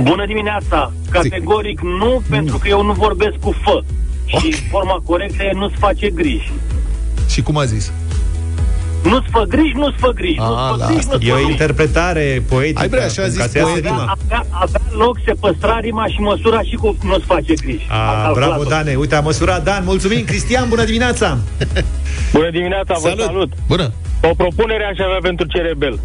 [0.02, 0.92] Bună dimineața!
[1.10, 3.84] Categoric nu, pentru că eu nu vorbesc cu fă.
[4.26, 6.52] Și forma corectă e nu-ți face griji.
[7.30, 7.92] Și cum a zis?
[9.04, 10.40] Nu-ți fă griji, nu-ți fă griji.
[10.40, 11.12] A, nu-ți la fă griji, asta.
[11.14, 11.52] nu-ți E fă o griji.
[11.52, 12.82] interpretare poetică.
[12.82, 13.90] Ai vrea, așa a în zis care se iasă poetul.
[13.90, 14.18] rima.
[14.30, 17.88] Avea, avea loc, se păstra rima și măsura și cu nu-ți face griji.
[17.90, 18.52] A A, calculat-o.
[18.54, 18.96] bravo, Dane.
[18.96, 19.84] Uite, a măsurat Dan.
[19.86, 21.38] Mulțumim, Cristian, bună dimineața!
[22.34, 23.26] Bună dimineața, vă Salut.
[23.26, 23.52] salut!
[23.68, 23.92] Bună!
[24.22, 26.00] O propunere aș avea pentru Cerebel.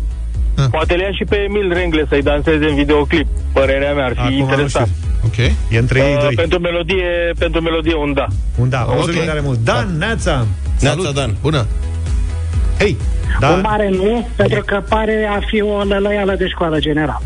[0.57, 0.64] Ah.
[0.70, 3.27] Poate le ia și pe Emil Rengle să-i danseze în videoclip.
[3.53, 4.89] Părerea mea ar fi Acum nu interesant.
[5.25, 5.37] Ok.
[5.70, 6.35] E între ei Uh, doi.
[6.35, 8.27] pentru melodie, pentru melodie un da.
[8.59, 9.27] Un da, mulțumim Ok.
[9.27, 9.59] tare mult.
[9.59, 10.47] Dan, Neața!
[10.81, 11.35] Neața, Dan.
[11.43, 11.66] Bună!
[12.79, 12.97] Hei!
[13.41, 17.22] Da, Un mare nu, pentru că pare a fi o lălăială de școală generală.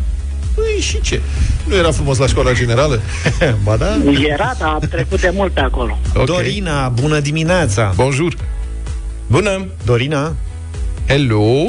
[0.59, 1.21] Păi și ce?
[1.65, 3.01] Nu era frumos la școala generală?
[3.65, 3.97] ba da.
[4.29, 5.99] Era, dar am trecut de mult pe acolo.
[6.15, 6.25] Ok.
[6.27, 7.93] Dorina, bună dimineața!
[7.97, 8.35] Bonjour!
[9.27, 9.67] Bună!
[9.85, 10.35] Dorina?
[11.07, 11.69] Hello!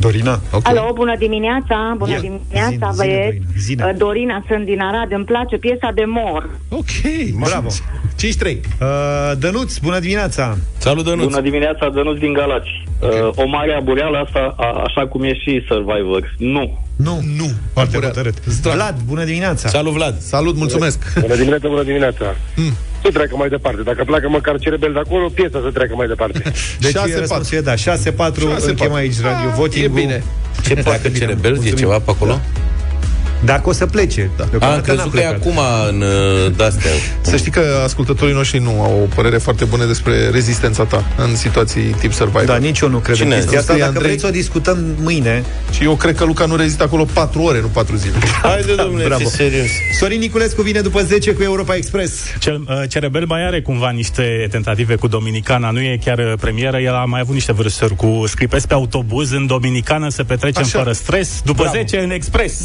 [0.00, 0.40] Dorina?
[0.52, 0.66] Ok.
[0.68, 3.38] Alo, bună dimineața, bună Ia, dimineața, zine, băieți.
[3.58, 3.84] zine, Dorina, zine.
[3.84, 6.50] Uh, Dorina, sunt din Arad, îmi place piesa de mor.
[6.68, 6.92] Ok,
[7.48, 7.68] Bravo.
[7.68, 8.60] 5-3.
[8.80, 10.56] Uh, Dănuț, bună dimineața!
[10.78, 11.24] Salut, Dănuț!
[11.24, 12.68] Bună dimineața, Dănuț din Galați.
[13.00, 13.12] Ok.
[13.12, 16.34] Uh, o mare abureală asta, a, așa cum e și Survivor.
[16.38, 16.78] Nu.
[16.96, 17.48] Nu, Nu.
[17.72, 18.14] foarte Apurat.
[18.14, 18.36] hotărât.
[18.46, 18.74] Zdrav.
[18.74, 19.68] Vlad, bună dimineața!
[19.68, 20.18] Salut, Vlad!
[20.20, 21.12] Salut, mulțumesc!
[21.20, 22.24] Bună dimineața, bună dimineața.
[22.54, 22.72] Hmm.
[23.02, 23.82] Să treacă mai departe.
[23.82, 26.42] Dacă pleacă măcar cerebel de acolo, piesa să treacă mai departe.
[26.80, 27.18] Deci 6-4.
[27.18, 28.66] răspunsul e da, 6-4, 6-4.
[28.66, 30.22] închem aici radio Ah, voting e bine.
[30.66, 31.50] Ce pleacă bine, Cerebel?
[31.50, 31.76] E mulțumim.
[31.76, 32.40] ceva pe acolo?
[33.44, 34.30] Dacă o să plece.
[34.36, 34.44] Da.
[34.44, 35.40] A, Deocamdată am crezut n-a că e plecat.
[35.40, 35.58] acum
[35.90, 36.90] în uh, de-astea.
[37.20, 41.36] Să știi că ascultătorii noștri nu au o părere foarte bună despre rezistența ta în
[41.36, 42.44] situații tip survival.
[42.46, 43.34] Da, nici eu nu cred Cine?
[43.34, 43.72] în chestia asta.
[43.72, 44.06] Scrie Dacă Andrei.
[44.08, 47.60] vreți să o discutăm mâine, Și eu cred că Luca nu rezistă acolo 4 ore,
[47.60, 48.14] nu 4 zile.
[48.42, 49.28] Haide, domnule, bravo.
[49.28, 49.68] fi serios.
[49.98, 52.12] Sorin Niculescu vine după 10 cu Europa Express.
[52.38, 56.78] Cel, uh, Cerebel mai are cumva niște tentative cu Dominicana, nu e chiar uh, premieră,
[56.78, 60.78] el a mai avut niște vârsuri cu scripesc pe autobuz în Dominicană să petrecem Așa.
[60.78, 61.76] fără stres, după Bravo.
[61.78, 62.64] 10 în expres.